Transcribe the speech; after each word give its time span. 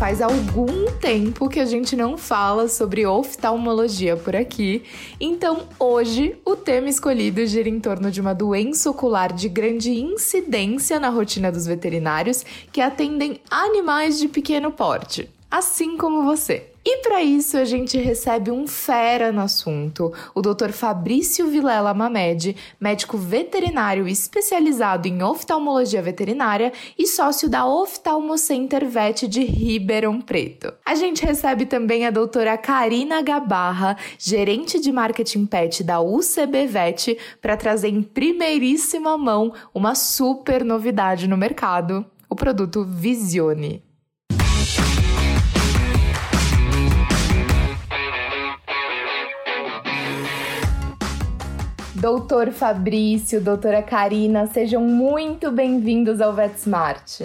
faz 0.00 0.22
algum 0.22 0.90
tempo 0.98 1.46
que 1.46 1.60
a 1.60 1.66
gente 1.66 1.94
não 1.94 2.16
fala 2.16 2.68
sobre 2.68 3.04
oftalmologia 3.04 4.16
por 4.16 4.34
aqui, 4.34 4.82
então 5.20 5.68
hoje 5.78 6.38
o 6.42 6.56
tema 6.56 6.88
escolhido 6.88 7.44
gira 7.44 7.68
em 7.68 7.78
torno 7.78 8.10
de 8.10 8.18
uma 8.18 8.32
doença 8.34 8.88
ocular 8.88 9.30
de 9.30 9.46
grande 9.46 9.90
incidência 9.90 10.98
na 10.98 11.10
rotina 11.10 11.52
dos 11.52 11.66
veterinários 11.66 12.46
que 12.72 12.80
atendem 12.80 13.42
animais 13.50 14.18
de 14.18 14.26
pequeno 14.26 14.72
porte, 14.72 15.28
assim 15.50 15.98
como 15.98 16.24
você. 16.24 16.69
E 16.82 17.02
para 17.02 17.22
isso 17.22 17.58
a 17.58 17.64
gente 17.64 17.98
recebe 17.98 18.50
um 18.50 18.66
fera 18.66 19.30
no 19.30 19.42
assunto, 19.42 20.12
o 20.34 20.40
Dr. 20.40 20.70
Fabrício 20.70 21.46
Vilela 21.46 21.92
Mamed, 21.92 22.56
médico 22.80 23.18
veterinário 23.18 24.08
especializado 24.08 25.06
em 25.06 25.22
oftalmologia 25.22 26.00
veterinária 26.00 26.72
e 26.98 27.06
sócio 27.06 27.50
da 27.50 27.66
Oftalmocenter 27.66 28.88
Vet 28.88 29.28
de 29.28 29.44
Ribeirão 29.44 30.22
Preto. 30.22 30.72
A 30.86 30.94
gente 30.94 31.22
recebe 31.22 31.66
também 31.66 32.06
a 32.06 32.10
doutora 32.10 32.56
Karina 32.56 33.20
Gabarra, 33.20 33.98
gerente 34.18 34.80
de 34.80 34.90
marketing 34.90 35.44
pet 35.44 35.84
da 35.84 36.00
UCB 36.00 36.66
Vet, 36.66 37.18
para 37.42 37.58
trazer 37.58 37.88
em 37.88 38.02
primeiríssima 38.02 39.18
mão 39.18 39.52
uma 39.74 39.94
super 39.94 40.64
novidade 40.64 41.28
no 41.28 41.36
mercado, 41.36 42.06
o 42.26 42.34
produto 42.34 42.84
Visione. 42.84 43.89
Doutor 52.00 52.50
Fabrício, 52.50 53.42
doutora 53.42 53.82
Karina, 53.82 54.46
sejam 54.46 54.80
muito 54.80 55.52
bem-vindos 55.52 56.18
ao 56.22 56.34
VetSmart. 56.34 57.20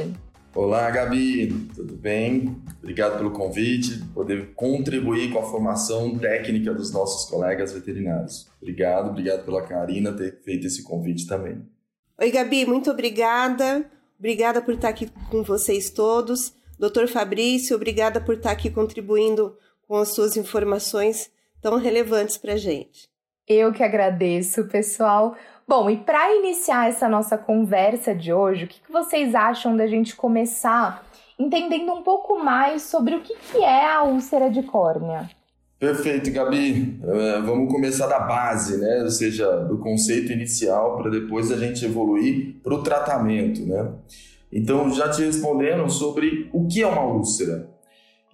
Olá, 0.54 0.92
Gabi, 0.92 1.48
tudo 1.74 1.96
bem? 1.96 2.62
Obrigado 2.80 3.18
pelo 3.18 3.32
convite, 3.32 4.04
poder 4.14 4.54
contribuir 4.54 5.32
com 5.32 5.40
a 5.40 5.44
formação 5.44 6.20
técnica 6.20 6.74
dos 6.74 6.92
nossos 6.92 7.30
colegas 7.30 7.72
veterinários. 7.72 8.50
Obrigado, 8.62 9.12
obrigado 9.12 9.46
pela 9.46 9.62
Karina 9.62 10.12
ter 10.12 10.42
feito 10.44 10.68
esse 10.68 10.84
convite 10.84 11.26
também. 11.26 11.66
Oi, 12.20 12.30
Gabi, 12.30 12.66
muito 12.66 12.92
obrigada. 12.92 13.90
Obrigada 14.20 14.62
por 14.62 14.74
estar 14.74 14.90
aqui 14.90 15.10
com 15.32 15.42
vocês 15.42 15.90
todos. 15.90 16.54
Doutor 16.78 17.08
Fabrício, 17.08 17.78
obrigada 17.78 18.20
por 18.20 18.36
estar 18.36 18.52
aqui 18.52 18.70
contribuindo 18.70 19.56
com 19.88 19.96
as 19.96 20.14
suas 20.14 20.36
informações 20.36 21.32
tão 21.62 21.78
relevantes 21.78 22.36
para 22.36 22.54
a 22.54 22.58
gente. 22.58 23.15
Eu 23.48 23.72
que 23.72 23.84
agradeço, 23.84 24.64
pessoal. 24.66 25.36
Bom, 25.68 25.88
e 25.88 25.98
para 25.98 26.36
iniciar 26.36 26.90
essa 26.90 27.08
nossa 27.08 27.38
conversa 27.38 28.14
de 28.14 28.34
hoje, 28.34 28.66
o 28.66 28.68
que, 28.68 28.82
vocês 28.92 29.36
acham 29.36 29.78
da 29.78 29.86
gente 29.86 30.16
começar 30.16 31.06
entendendo 31.38 31.92
um 31.94 32.02
pouco 32.02 32.44
mais 32.44 32.82
sobre 32.84 33.16
o 33.16 33.22
que, 33.22 33.36
é 33.58 33.86
a 33.86 34.04
úlcera 34.04 34.50
de 34.50 34.64
córnea? 34.64 35.30
Perfeito, 35.78 36.32
Gabi. 36.32 37.00
Uh, 37.04 37.46
vamos 37.46 37.72
começar 37.72 38.08
da 38.08 38.20
base, 38.20 38.78
né? 38.78 39.04
Ou 39.04 39.12
seja, 39.12 39.48
do 39.58 39.78
conceito 39.78 40.32
inicial 40.32 40.98
para 40.98 41.12
depois 41.12 41.52
a 41.52 41.58
gente 41.58 41.86
evoluir 41.86 42.56
para 42.64 42.74
o 42.74 42.82
tratamento, 42.82 43.64
né? 43.64 43.92
Então, 44.52 44.90
já 44.90 45.10
te 45.10 45.24
respondendo 45.24 45.88
sobre 45.90 46.50
o 46.52 46.68
que 46.68 46.82
é 46.82 46.88
uma 46.88 47.04
úlcera. 47.04 47.75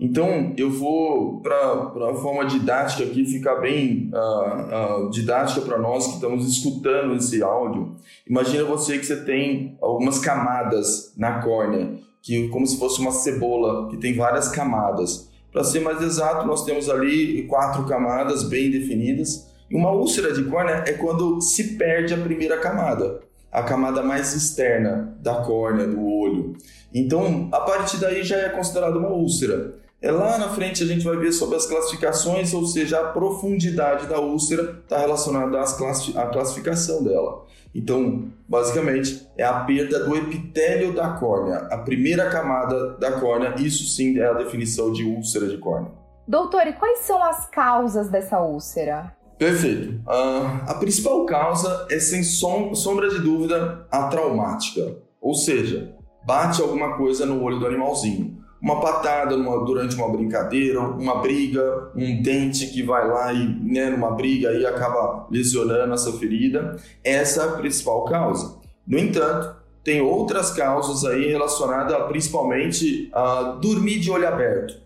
Então, 0.04 0.52
eu 0.58 0.72
vou 0.72 1.42
para 1.42 2.10
a 2.10 2.16
forma 2.16 2.44
didática 2.46 3.04
aqui, 3.04 3.24
ficar 3.24 3.58
bem 3.58 4.10
uh, 4.12 5.06
uh, 5.06 5.10
didática 5.12 5.62
para 5.62 5.78
nós 5.78 6.08
que 6.08 6.14
estamos 6.16 6.52
escutando 6.52 7.16
esse 7.16 7.44
áudio. 7.44 7.96
Imagina 8.28 8.64
você 8.64 8.98
que 8.98 9.06
você 9.06 9.24
tem 9.24 9.78
algumas 9.80 10.18
camadas 10.18 11.14
na 11.16 11.40
córnea, 11.44 12.00
que 12.20 12.48
como 12.48 12.66
se 12.66 12.80
fosse 12.80 13.00
uma 13.00 13.12
cebola, 13.12 13.90
que 13.90 13.98
tem 13.98 14.16
várias 14.16 14.48
camadas. 14.48 15.30
Para 15.52 15.64
ser 15.64 15.82
mais 15.82 16.02
exato, 16.02 16.48
nós 16.48 16.66
temos 16.66 16.90
ali 16.90 17.44
quatro 17.44 17.86
camadas 17.86 18.42
bem 18.42 18.72
definidas. 18.72 19.52
E 19.70 19.76
uma 19.76 19.92
úlcera 19.92 20.34
de 20.34 20.44
córnea 20.46 20.84
é 20.88 20.94
quando 20.94 21.40
se 21.42 21.76
perde 21.76 22.16
a 22.16 22.18
primeira 22.18 22.58
camada, 22.58 23.22
a 23.52 23.62
camada 23.62 24.02
mais 24.02 24.34
externa 24.34 25.16
da 25.22 25.44
córnea, 25.44 25.86
do 25.86 26.04
olho. 26.04 26.56
Então, 26.92 27.50
a 27.52 27.60
partir 27.60 27.98
daí 27.98 28.24
já 28.24 28.38
é 28.38 28.50
considerado 28.50 28.98
uma 28.98 29.10
úlcera. 29.10 29.80
É 30.02 30.12
lá 30.12 30.36
na 30.40 30.50
frente 30.50 30.82
a 30.82 30.88
gente 30.88 31.06
vai 31.06 31.16
ver 31.16 31.32
sobre 31.32 31.56
as 31.56 31.68
classificações, 31.68 32.52
ou 32.56 32.66
seja, 32.66 33.00
a 33.00 33.10
profundidade 33.10 34.08
da 34.08 34.20
úlcera 34.20 34.82
está 34.82 34.98
relacionada 34.98 35.60
à 35.60 36.26
classificação 36.26 37.04
dela. 37.04 37.46
Então, 37.74 38.26
basicamente, 38.50 39.28
é 39.38 39.44
a 39.44 39.60
perda 39.60 40.04
do 40.04 40.16
epitélio 40.16 40.92
da 40.92 41.10
córnea, 41.10 41.68
a 41.70 41.78
primeira 41.78 42.32
camada 42.32 42.98
da 42.98 43.12
córnea. 43.20 43.54
Isso 43.60 43.84
sim 43.96 44.18
é 44.18 44.26
a 44.26 44.34
definição 44.34 44.92
de 44.92 45.04
úlcera 45.04 45.48
de 45.48 45.60
córnea. 45.60 45.92
Doutor, 46.28 46.66
e 46.66 46.74
quais 46.74 47.00
são 47.00 47.24
as 47.24 47.48
causas 47.50 48.10
dessa 48.10 48.42
úlcera? 48.42 49.16
Perfeito. 49.38 50.02
Uh, 50.08 50.68
a 50.68 50.74
principal 50.80 51.28
causa 51.28 51.88
é, 51.92 52.00
sem 52.00 52.24
som, 52.24 52.74
sombra 52.74 53.08
de 53.08 53.20
dúvida, 53.20 53.86
a 53.92 54.08
traumática. 54.08 54.98
Ou 55.22 55.36
seja, 55.36 55.96
bate 56.26 56.60
alguma 56.60 56.98
coisa 56.98 57.24
no 57.24 57.44
olho 57.44 57.60
do 57.60 57.68
animalzinho 57.68 58.41
uma 58.62 58.80
patada 58.80 59.36
numa, 59.36 59.66
durante 59.66 59.96
uma 59.96 60.08
brincadeira, 60.10 60.80
uma 60.80 61.16
briga, 61.16 61.92
um 61.96 62.22
dente 62.22 62.68
que 62.68 62.84
vai 62.84 63.08
lá 63.08 63.34
e, 63.34 63.48
né, 63.48 63.90
numa 63.90 64.12
briga 64.12 64.52
e 64.54 64.66
acaba 64.66 65.28
lesionando 65.32 65.94
essa 65.94 66.14
ferida. 66.14 66.76
Essa 67.04 67.42
é 67.42 67.46
a 67.46 67.52
principal 67.54 68.06
causa. 68.06 68.60
No 68.86 69.00
entanto, 69.00 69.56
tem 69.84 70.00
outras 70.00 70.52
causas 70.52 71.04
aí 71.06 71.28
relacionadas 71.28 72.08
principalmente 72.08 73.10
a 73.14 73.58
dormir 73.60 74.00
de 74.00 74.12
olho 74.12 74.28
aberto. 74.28 74.80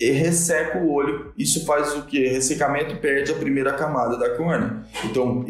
E 0.00 0.10
resseca 0.12 0.78
o 0.78 0.90
olho, 0.90 1.30
isso 1.36 1.66
faz 1.66 1.94
o 1.94 2.06
que? 2.06 2.26
Ressecamento 2.26 2.96
perde 2.96 3.32
a 3.32 3.34
primeira 3.34 3.74
camada 3.74 4.16
da 4.16 4.34
córnea. 4.34 4.82
Então, 5.04 5.44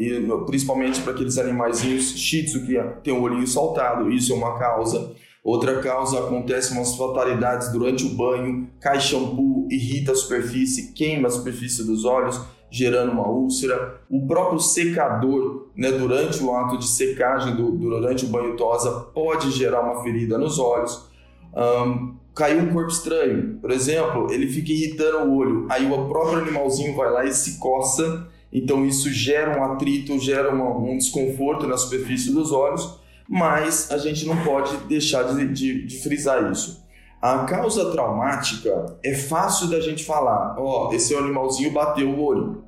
principalmente 0.44 1.00
para 1.02 1.12
aqueles 1.12 1.38
animaizinhos 1.38 2.18
shih 2.18 2.44
tzu 2.44 2.66
que 2.66 2.76
tem 3.04 3.14
o 3.14 3.22
olhinho 3.22 3.46
saltado, 3.46 4.10
isso 4.10 4.32
é 4.32 4.36
uma 4.36 4.58
causa. 4.58 5.12
Outra 5.42 5.80
causa 5.80 6.18
acontece 6.18 6.72
umas 6.72 6.96
fatalidades 6.96 7.72
durante 7.72 8.04
o 8.04 8.10
banho, 8.10 8.68
cai 8.78 9.00
shampoo, 9.00 9.66
irrita 9.70 10.12
a 10.12 10.14
superfície, 10.14 10.92
queima 10.92 11.28
a 11.28 11.30
superfície 11.30 11.84
dos 11.84 12.04
olhos, 12.04 12.38
gerando 12.70 13.12
uma 13.12 13.26
úlcera. 13.26 14.02
O 14.10 14.26
próprio 14.26 14.60
secador, 14.60 15.70
né, 15.74 15.90
durante 15.92 16.42
o 16.42 16.54
ato 16.54 16.76
de 16.76 16.86
secagem 16.86 17.56
do, 17.56 17.72
durante 17.72 18.26
o 18.26 18.28
banho 18.28 18.54
tosa, 18.54 18.90
pode 19.14 19.50
gerar 19.50 19.80
uma 19.80 20.02
ferida 20.02 20.36
nos 20.36 20.58
olhos. 20.58 21.08
Um, 21.56 22.16
caiu 22.34 22.62
um 22.62 22.72
corpo 22.72 22.90
estranho, 22.90 23.58
por 23.60 23.70
exemplo, 23.70 24.30
ele 24.30 24.46
fica 24.46 24.70
irritando 24.70 25.30
o 25.30 25.36
olho, 25.36 25.66
aí 25.68 25.90
o 25.90 26.06
próprio 26.06 26.38
animalzinho 26.42 26.94
vai 26.94 27.10
lá 27.10 27.24
e 27.24 27.32
se 27.32 27.58
coça, 27.58 28.28
então 28.52 28.86
isso 28.86 29.10
gera 29.10 29.58
um 29.58 29.64
atrito, 29.64 30.16
gera 30.18 30.54
uma, 30.54 30.68
um 30.76 30.96
desconforto 30.96 31.66
na 31.66 31.76
superfície 31.76 32.32
dos 32.32 32.52
olhos 32.52 32.99
mas 33.30 33.92
a 33.92 33.98
gente 33.98 34.26
não 34.26 34.42
pode 34.42 34.76
deixar 34.88 35.22
de, 35.22 35.46
de, 35.46 35.86
de 35.86 35.98
frisar 36.02 36.50
isso. 36.50 36.84
A 37.22 37.44
causa 37.44 37.92
traumática 37.92 38.98
é 39.04 39.14
fácil 39.14 39.68
da 39.68 39.78
gente 39.78 40.04
falar, 40.04 40.56
ó, 40.58 40.88
oh, 40.88 40.92
esse 40.92 41.14
animalzinho 41.14 41.70
bateu 41.70 42.08
o 42.08 42.20
olho. 42.20 42.64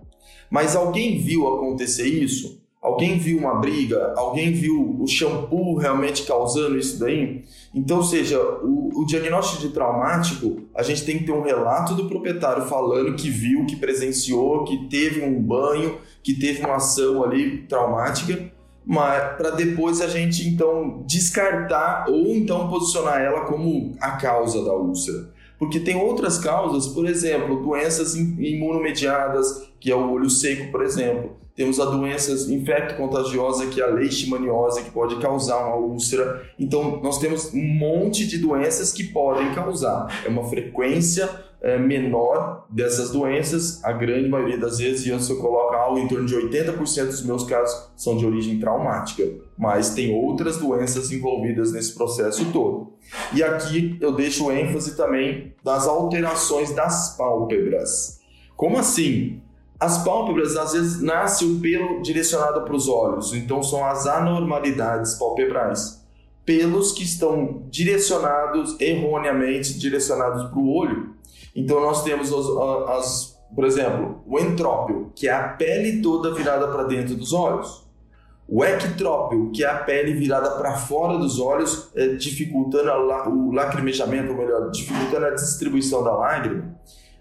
Mas 0.48 0.76
alguém 0.76 1.18
viu 1.18 1.48
acontecer 1.48 2.06
isso? 2.06 2.62
Alguém 2.80 3.18
viu 3.18 3.38
uma 3.38 3.56
briga? 3.56 4.14
Alguém 4.16 4.52
viu 4.52 4.98
o 5.00 5.06
shampoo 5.08 5.76
realmente 5.76 6.22
causando 6.22 6.78
isso 6.78 6.96
daí? 7.00 7.42
Então, 7.74 8.00
seja, 8.00 8.40
o, 8.62 9.00
o, 9.00 9.04
diagnóstico 9.04 9.62
de 9.62 9.70
traumático, 9.70 10.68
a 10.76 10.82
gente 10.84 11.04
tem 11.04 11.18
que 11.18 11.24
ter 11.24 11.32
um 11.32 11.42
relato 11.42 11.94
do 11.94 12.08
proprietário 12.08 12.66
falando 12.66 13.16
que 13.16 13.30
viu, 13.30 13.66
que 13.66 13.74
presenciou, 13.74 14.65
que 14.65 14.88
teve 14.88 15.24
um 15.24 15.42
banho, 15.42 15.98
que 16.22 16.34
teve 16.34 16.65
uma 16.65 16.76
ação 16.76 17.24
ali 17.24 17.62
traumática 17.66 18.53
para 18.86 19.50
depois 19.50 20.00
a 20.00 20.08
gente 20.08 20.48
então 20.48 21.02
descartar 21.06 22.06
ou 22.08 22.26
então 22.28 22.68
posicionar 22.68 23.20
ela 23.20 23.42
como 23.42 23.94
a 24.00 24.12
causa 24.12 24.64
da 24.64 24.74
úlcera. 24.74 25.30
Porque 25.58 25.78
tem 25.78 25.94
outras 25.94 26.38
causas, 26.38 26.88
por 26.88 27.06
exemplo, 27.06 27.62
doenças 27.62 28.16
imunomediadas, 28.16 29.68
que 29.78 29.92
é 29.92 29.94
o 29.94 30.10
olho 30.10 30.28
seco, 30.28 30.72
por 30.72 30.82
exemplo. 30.82 31.36
Temos 31.54 31.78
a 31.78 31.84
doença 31.84 32.32
infecto-contagiosa, 32.52 33.66
que 33.66 33.80
é 33.80 33.84
a 33.84 33.86
leishmaniose, 33.86 34.82
que 34.82 34.90
pode 34.90 35.20
causar 35.20 35.58
uma 35.66 35.76
úlcera. 35.76 36.42
Então, 36.58 37.00
nós 37.02 37.18
temos 37.18 37.54
um 37.54 37.62
monte 37.62 38.26
de 38.26 38.38
doenças 38.38 38.90
que 38.90 39.04
podem 39.04 39.54
causar. 39.54 40.08
É 40.24 40.28
uma 40.28 40.42
frequência 40.44 41.28
é, 41.62 41.78
menor 41.78 42.66
dessas 42.68 43.10
doenças, 43.10 43.82
a 43.84 43.92
grande 43.92 44.28
maioria 44.28 44.59
das 44.59 44.78
vezes, 44.78 45.06
e 45.06 45.10
eu 45.10 45.38
coloco 45.38 45.74
algo 45.74 45.98
em 45.98 46.09
torno 46.09 46.26
de 46.26 46.34
80% 46.34 47.06
dos 47.06 47.24
meus 47.24 47.44
casos 47.44 47.92
são 47.97 48.16
de 48.16 48.26
origem 48.26 48.59
traumática, 48.59 49.22
mas 49.56 49.91
tem 49.94 50.12
outras 50.12 50.56
doenças 50.56 51.12
envolvidas 51.12 51.72
nesse 51.72 51.94
processo 51.94 52.53
todo. 52.53 52.94
E 53.32 53.42
aqui 53.42 53.97
eu 54.00 54.12
deixo 54.12 54.50
ênfase 54.50 54.97
também 54.97 55.54
das 55.62 55.86
alterações 55.86 56.72
das 56.72 57.16
pálpebras. 57.16 58.20
Como 58.56 58.78
assim? 58.78 59.41
As 59.78 60.04
pálpebras, 60.04 60.56
às 60.56 60.72
vezes, 60.72 61.00
nasce 61.00 61.44
o 61.44 61.58
pelo 61.60 62.03
direcionado 62.03 62.62
para 62.62 62.74
os 62.74 62.88
olhos, 62.88 63.32
então 63.34 63.62
são 63.62 63.84
as 63.84 64.06
anormalidades 64.06 65.15
palpebrais. 65.15 66.00
pelos 66.44 66.91
que 66.91 67.04
estão 67.04 67.62
direcionados 67.70 68.80
erroneamente 68.80 69.78
direcionados 69.78 70.50
para 70.50 70.58
o 70.58 70.74
olho. 70.74 71.11
Então 71.54 71.81
nós 71.81 72.03
temos 72.03 72.33
as, 72.33 72.99
as, 72.99 73.39
por 73.54 73.65
exemplo, 73.65 74.22
o 74.27 74.39
entrópio, 74.39 75.13
que 75.15 75.28
é 75.28 75.33
a 75.33 75.49
pele 75.49 76.01
toda 76.01 76.34
virada 76.34 76.69
para 76.69 76.84
dentro 76.84 77.15
dos 77.15 77.33
olhos. 77.33 77.83
O 78.49 78.65
ectrópio, 78.65 79.51
que 79.51 79.65
é 79.65 79.69
a 79.69 79.78
pele 79.78 80.13
virada 80.15 80.51
para 80.53 80.77
fora 80.77 81.16
dos 81.16 81.39
olhos, 81.39 81.91
é, 81.95 82.09
dificultando 82.09 82.91
a, 82.91 83.28
o 83.28 83.53
lacrimejamento, 83.53 84.33
ou 84.33 84.37
melhor, 84.37 84.71
dificultando 84.71 85.27
a 85.27 85.31
distribuição 85.31 86.03
da 86.03 86.13
lágrima. 86.13 86.75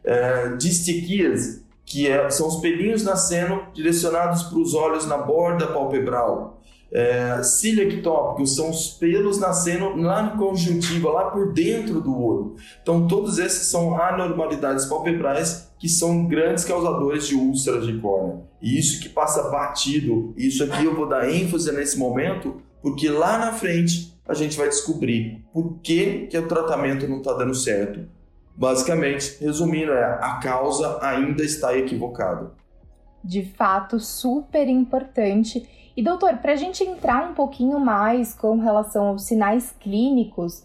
É, 0.04 0.56
distiquias, 0.56 1.64
que 1.86 2.08
é, 2.08 2.30
são 2.30 2.48
os 2.48 2.58
pelinhos 2.58 3.04
nascendo 3.04 3.62
direcionados 3.74 4.44
para 4.44 4.58
os 4.58 4.74
olhos 4.74 5.06
na 5.06 5.18
borda 5.18 5.68
palpebral 5.68 6.61
é, 6.92 7.42
ciliectópicos 7.42 8.56
são 8.56 8.70
os 8.70 8.90
pelos 8.90 9.40
nascendo 9.40 9.96
lá 9.96 10.22
no 10.22 10.38
conjuntiva, 10.38 11.10
lá 11.10 11.32
por 11.32 11.54
dentro 11.54 12.02
do 12.02 12.18
olho. 12.18 12.56
Então, 12.82 13.08
todos 13.08 13.40
esses 13.40 13.68
são 13.68 13.96
anormalidades 13.96 14.86
palpebrais 14.86 15.72
que 15.80 15.88
são 15.88 16.28
grandes 16.28 16.66
causadores 16.66 17.28
de 17.28 17.36
úlceras 17.36 17.88
de 17.88 17.98
córnea. 17.98 18.42
E 18.62 18.78
isso 18.78 19.02
que 19.02 19.10
passa 19.10 19.50
batido, 19.50 20.34
isso 20.38 20.64
aqui 20.64 20.84
eu 20.84 20.94
vou 20.94 21.08
dar 21.08 21.30
ênfase 21.30 21.72
nesse 21.72 21.98
momento, 21.98 22.62
porque 22.82 23.10
lá 23.10 23.38
na 23.38 23.54
frente 23.54 24.14
a 24.28 24.34
gente 24.34 24.58
vai 24.58 24.68
descobrir 24.68 25.44
por 25.54 25.80
que, 25.82 26.28
que 26.28 26.38
o 26.38 26.48
tratamento 26.48 27.08
não 27.08 27.18
está 27.18 27.34
dando 27.34 27.56
certo. 27.56 28.02
Basicamente, 28.56 29.38
resumindo, 29.40 29.92
é 29.94 30.20
a 30.22 30.40
causa 30.44 31.00
ainda 31.02 31.44
está 31.44 31.76
equivocada. 31.76 32.52
De 33.24 33.44
fato, 33.44 34.00
super 34.00 34.68
importante 34.68 35.68
e 35.96 36.04
doutor, 36.04 36.38
para 36.38 36.54
a 36.54 36.56
gente 36.56 36.84
entrar 36.84 37.30
um 37.30 37.34
pouquinho 37.34 37.80
mais 37.80 38.34
com 38.34 38.60
relação 38.60 39.08
aos 39.08 39.24
sinais 39.24 39.74
clínicos, 39.80 40.64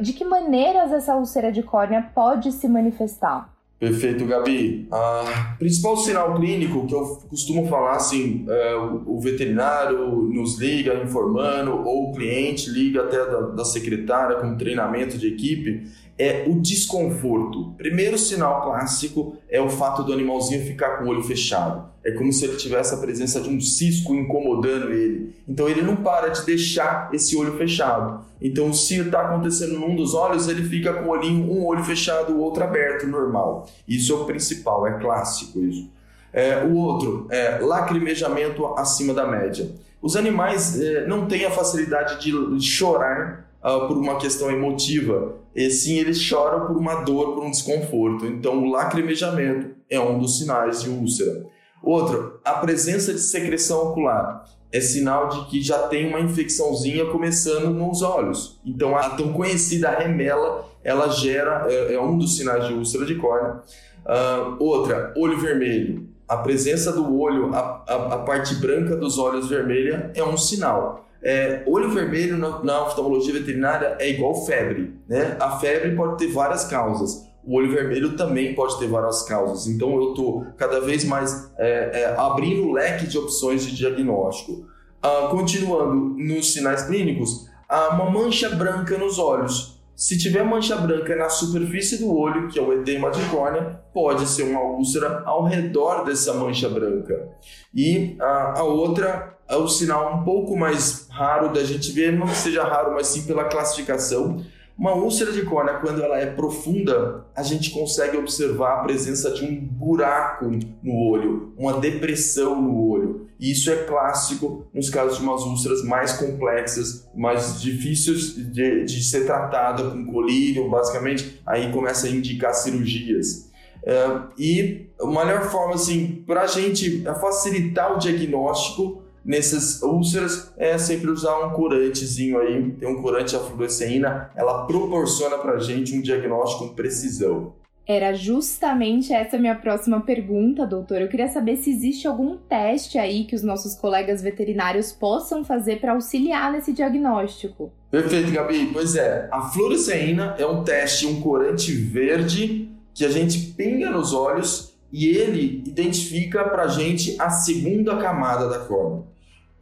de 0.00 0.12
que 0.12 0.24
maneiras 0.24 0.92
essa 0.92 1.16
úlcera 1.16 1.50
de 1.50 1.62
córnea 1.62 2.10
pode 2.14 2.52
se 2.52 2.68
manifestar? 2.68 3.52
Perfeito, 3.78 4.24
Gabi. 4.24 4.88
O 4.90 5.58
principal 5.58 5.96
sinal 5.96 6.34
clínico 6.36 6.86
que 6.86 6.94
eu 6.94 7.18
costumo 7.28 7.66
falar, 7.66 7.96
assim, 7.96 8.46
é, 8.48 8.74
o 8.76 9.18
veterinário 9.20 9.98
nos 10.32 10.58
liga 10.58 10.94
informando, 11.02 11.72
ou 11.84 12.10
o 12.10 12.12
cliente 12.14 12.70
liga 12.70 13.02
até 13.02 13.18
da, 13.18 13.40
da 13.48 13.64
secretária 13.64 14.36
com 14.36 14.56
treinamento 14.56 15.18
de 15.18 15.26
equipe, 15.28 15.86
é 16.18 16.44
o 16.48 16.60
desconforto. 16.60 17.74
Primeiro 17.76 18.16
sinal 18.16 18.62
clássico 18.62 19.36
é 19.48 19.60
o 19.60 19.68
fato 19.68 20.02
do 20.02 20.12
animalzinho 20.12 20.64
ficar 20.64 20.98
com 20.98 21.04
o 21.04 21.08
olho 21.08 21.22
fechado. 21.22 21.88
É 22.04 22.12
como 22.12 22.32
se 22.32 22.44
ele 22.44 22.56
tivesse 22.56 22.94
a 22.94 22.98
presença 22.98 23.40
de 23.40 23.48
um 23.48 23.60
cisco 23.60 24.14
incomodando 24.14 24.92
ele. 24.92 25.34
Então 25.48 25.68
ele 25.68 25.82
não 25.82 25.96
para 25.96 26.28
de 26.28 26.44
deixar 26.44 27.10
esse 27.12 27.36
olho 27.36 27.56
fechado. 27.56 28.24
Então 28.40 28.72
se 28.72 28.98
está 29.00 29.22
acontecendo 29.22 29.78
num 29.78 29.96
dos 29.96 30.14
olhos, 30.14 30.48
ele 30.48 30.62
fica 30.64 30.92
com 30.92 31.08
o 31.08 31.10
olhinho, 31.10 31.50
um 31.50 31.66
olho 31.66 31.82
fechado, 31.82 32.34
o 32.34 32.40
outro 32.40 32.62
aberto, 32.62 33.06
normal. 33.06 33.68
Isso 33.88 34.12
é 34.12 34.16
o 34.16 34.24
principal, 34.24 34.86
é 34.86 34.98
clássico 34.98 35.60
isso. 35.60 35.90
É, 36.32 36.64
o 36.64 36.74
outro 36.74 37.26
é 37.30 37.58
lacrimejamento 37.58 38.66
acima 38.76 39.14
da 39.14 39.26
média. 39.26 39.70
Os 40.02 40.16
animais 40.16 40.78
é, 40.78 41.06
não 41.06 41.26
têm 41.26 41.44
a 41.46 41.50
facilidade 41.50 42.20
de 42.20 42.60
chorar 42.60 43.43
uh, 43.64 43.88
por 43.88 43.96
uma 43.96 44.18
questão 44.18 44.50
emotiva, 44.50 45.36
e 45.54 45.70
sim 45.70 45.98
eles 45.98 46.20
choram 46.20 46.66
por 46.66 46.76
uma 46.76 46.96
dor, 46.96 47.34
por 47.34 47.44
um 47.44 47.50
desconforto. 47.50 48.26
Então, 48.26 48.62
o 48.62 48.70
lacrimejamento 48.70 49.70
é 49.88 49.98
um 49.98 50.18
dos 50.18 50.38
sinais 50.38 50.82
de 50.82 50.90
úlcera. 50.90 51.46
Outro, 51.82 52.40
a 52.44 52.54
presença 52.54 53.12
de 53.12 53.20
secreção 53.20 53.88
ocular 53.88 54.44
é 54.72 54.80
sinal 54.80 55.28
de 55.28 55.46
que 55.46 55.62
já 55.62 55.86
tem 55.86 56.08
uma 56.08 56.18
infecçãozinha 56.18 57.06
começando 57.06 57.70
nos 57.70 58.02
olhos. 58.02 58.60
Então, 58.64 58.96
a 58.96 59.10
tão 59.10 59.32
conhecida 59.32 59.90
remela, 59.90 60.68
ela 60.82 61.08
gera, 61.08 61.66
é, 61.68 61.94
é 61.94 62.00
um 62.00 62.18
dos 62.18 62.36
sinais 62.36 62.66
de 62.66 62.74
úlcera 62.74 63.04
de 63.04 63.14
córnea. 63.14 63.60
Uh, 64.04 64.56
outra, 64.58 65.14
olho 65.16 65.38
vermelho. 65.38 66.08
A 66.26 66.38
presença 66.38 66.90
do 66.90 67.18
olho, 67.18 67.54
a, 67.54 67.84
a, 67.86 67.94
a 68.14 68.18
parte 68.18 68.54
branca 68.56 68.96
dos 68.96 69.18
olhos 69.18 69.48
vermelha 69.48 70.10
é 70.14 70.24
um 70.24 70.36
sinal. 70.36 71.03
É, 71.24 71.62
olho 71.66 71.90
vermelho 71.90 72.36
na, 72.36 72.62
na 72.62 72.82
oftalmologia 72.82 73.32
veterinária 73.32 73.96
é 73.98 74.10
igual 74.10 74.44
febre, 74.44 74.94
né? 75.08 75.36
A 75.40 75.58
febre 75.58 75.96
pode 75.96 76.18
ter 76.18 76.26
várias 76.26 76.64
causas. 76.64 77.24
O 77.42 77.56
olho 77.56 77.72
vermelho 77.72 78.16
também 78.16 78.54
pode 78.54 78.78
ter 78.78 78.88
várias 78.88 79.22
causas. 79.22 79.66
Então 79.66 79.94
eu 79.94 80.10
estou 80.10 80.46
cada 80.58 80.80
vez 80.80 81.04
mais 81.04 81.50
é, 81.58 82.00
é, 82.02 82.14
abrindo 82.18 82.68
o 82.68 82.72
leque 82.72 83.06
de 83.06 83.16
opções 83.16 83.64
de 83.64 83.74
diagnóstico. 83.74 84.66
Ah, 85.02 85.28
continuando 85.30 85.94
nos 85.94 86.52
sinais 86.52 86.84
clínicos, 86.84 87.46
há 87.68 87.90
uma 87.90 88.10
mancha 88.10 88.50
branca 88.50 88.96
nos 88.96 89.18
olhos. 89.18 89.82
Se 89.94 90.18
tiver 90.18 90.42
mancha 90.42 90.76
branca 90.76 91.14
na 91.14 91.28
superfície 91.28 91.98
do 91.98 92.12
olho, 92.12 92.48
que 92.48 92.58
é 92.58 92.62
o 92.62 92.72
edema 92.72 93.10
de 93.10 93.22
córnea, 93.28 93.80
pode 93.92 94.26
ser 94.26 94.42
uma 94.42 94.60
úlcera 94.60 95.22
ao 95.24 95.44
redor 95.44 96.04
dessa 96.04 96.34
mancha 96.34 96.68
branca. 96.68 97.28
E 97.74 98.16
a, 98.20 98.60
a 98.60 98.62
outra 98.64 99.36
é 99.48 99.56
o 99.56 99.68
sinal 99.68 100.16
um 100.16 100.24
pouco 100.24 100.56
mais 100.56 101.03
raro 101.14 101.52
da 101.52 101.62
gente 101.62 101.92
ver, 101.92 102.12
não 102.12 102.26
que 102.26 102.34
seja 102.34 102.64
raro, 102.64 102.92
mas 102.94 103.06
sim 103.06 103.22
pela 103.22 103.44
classificação. 103.44 104.44
Uma 104.76 104.94
úlcera 104.94 105.30
de 105.30 105.42
córnea, 105.42 105.74
quando 105.74 106.02
ela 106.02 106.18
é 106.18 106.26
profunda, 106.26 107.24
a 107.36 107.44
gente 107.44 107.70
consegue 107.70 108.16
observar 108.16 108.80
a 108.80 108.82
presença 108.82 109.30
de 109.30 109.44
um 109.44 109.56
buraco 109.56 110.50
no 110.82 111.08
olho, 111.08 111.54
uma 111.56 111.78
depressão 111.78 112.60
no 112.60 112.88
olho. 112.88 113.28
E 113.38 113.52
isso 113.52 113.70
é 113.70 113.84
clássico 113.84 114.66
nos 114.74 114.90
casos 114.90 115.18
de 115.18 115.24
umas 115.24 115.42
úlceras 115.42 115.84
mais 115.84 116.14
complexas, 116.14 117.08
mais 117.14 117.60
difíceis 117.60 118.34
de, 118.34 118.84
de 118.84 119.04
ser 119.04 119.26
tratada 119.26 119.90
com 119.90 120.04
colírio, 120.06 120.68
basicamente, 120.68 121.40
aí 121.46 121.70
começa 121.72 122.08
a 122.08 122.10
indicar 122.10 122.52
cirurgias. 122.54 123.50
É, 123.86 124.20
e 124.36 124.86
a 125.00 125.06
melhor 125.06 125.42
forma, 125.50 125.74
assim, 125.74 126.24
para 126.26 126.42
a 126.42 126.46
gente 126.48 127.04
facilitar 127.20 127.94
o 127.94 127.98
diagnóstico 127.98 129.04
nessas 129.24 129.82
úlceras 129.82 130.52
é 130.56 130.76
sempre 130.76 131.10
usar 131.10 131.46
um 131.46 131.50
corantezinho 131.50 132.38
aí, 132.38 132.72
tem 132.72 132.88
um 132.88 133.00
corante 133.00 133.34
a 133.34 133.40
fluoresceína, 133.40 134.30
ela 134.36 134.66
proporciona 134.66 135.38
pra 135.38 135.58
gente 135.58 135.96
um 135.96 136.02
diagnóstico 136.02 136.68
com 136.68 136.74
precisão. 136.74 137.54
Era 137.86 138.14
justamente 138.14 139.12
essa 139.12 139.36
minha 139.36 139.54
próxima 139.54 140.00
pergunta, 140.00 140.66
doutor. 140.66 141.02
Eu 141.02 141.08
queria 141.08 141.28
saber 141.28 141.56
se 141.56 141.70
existe 141.70 142.08
algum 142.08 142.38
teste 142.38 142.98
aí 142.98 143.24
que 143.24 143.36
os 143.36 143.42
nossos 143.42 143.74
colegas 143.74 144.22
veterinários 144.22 144.90
possam 144.90 145.44
fazer 145.44 145.80
para 145.80 145.92
auxiliar 145.92 146.50
nesse 146.50 146.72
diagnóstico. 146.72 147.70
Perfeito, 147.90 148.32
Gabi. 148.32 148.70
Pois 148.72 148.96
é, 148.96 149.28
a 149.30 149.42
fluoresceína 149.42 150.34
é 150.38 150.46
um 150.46 150.64
teste, 150.64 151.06
um 151.06 151.20
corante 151.20 151.72
verde 151.72 152.70
que 152.94 153.04
a 153.04 153.10
gente 153.10 153.38
pinga 153.52 153.90
nos 153.90 154.14
olhos 154.14 154.74
e 154.90 155.08
ele 155.08 155.62
identifica 155.66 156.44
para 156.44 156.62
a 156.62 156.68
gente 156.68 157.20
a 157.20 157.28
segunda 157.28 157.96
camada 157.98 158.48
da 158.48 158.60
córnea. 158.60 159.13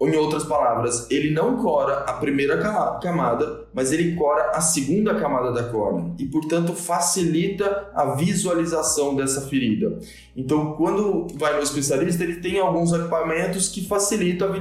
Ou, 0.02 0.09
em 0.09 0.16
outras 0.16 0.42
palavras, 0.42 1.09
ele 1.12 1.30
não 1.30 1.59
cora 1.59 1.99
a 1.99 2.14
primeira 2.14 2.59
camada, 3.00 3.68
mas 3.73 3.92
ele 3.92 4.16
cora 4.16 4.50
a 4.50 4.61
segunda 4.61 5.14
camada 5.14 5.52
da 5.52 5.62
córnea 5.71 6.12
e, 6.18 6.25
portanto, 6.25 6.75
facilita 6.75 7.88
a 7.94 8.16
visualização 8.16 9.14
dessa 9.14 9.42
ferida. 9.42 10.00
Então, 10.37 10.73
quando 10.73 11.28
vai 11.37 11.54
no 11.54 11.62
especialista, 11.62 12.25
ele 12.25 12.40
tem 12.40 12.59
alguns 12.59 12.92
equipamentos 12.92 13.68
que 13.68 13.87
facilitam 13.87 14.52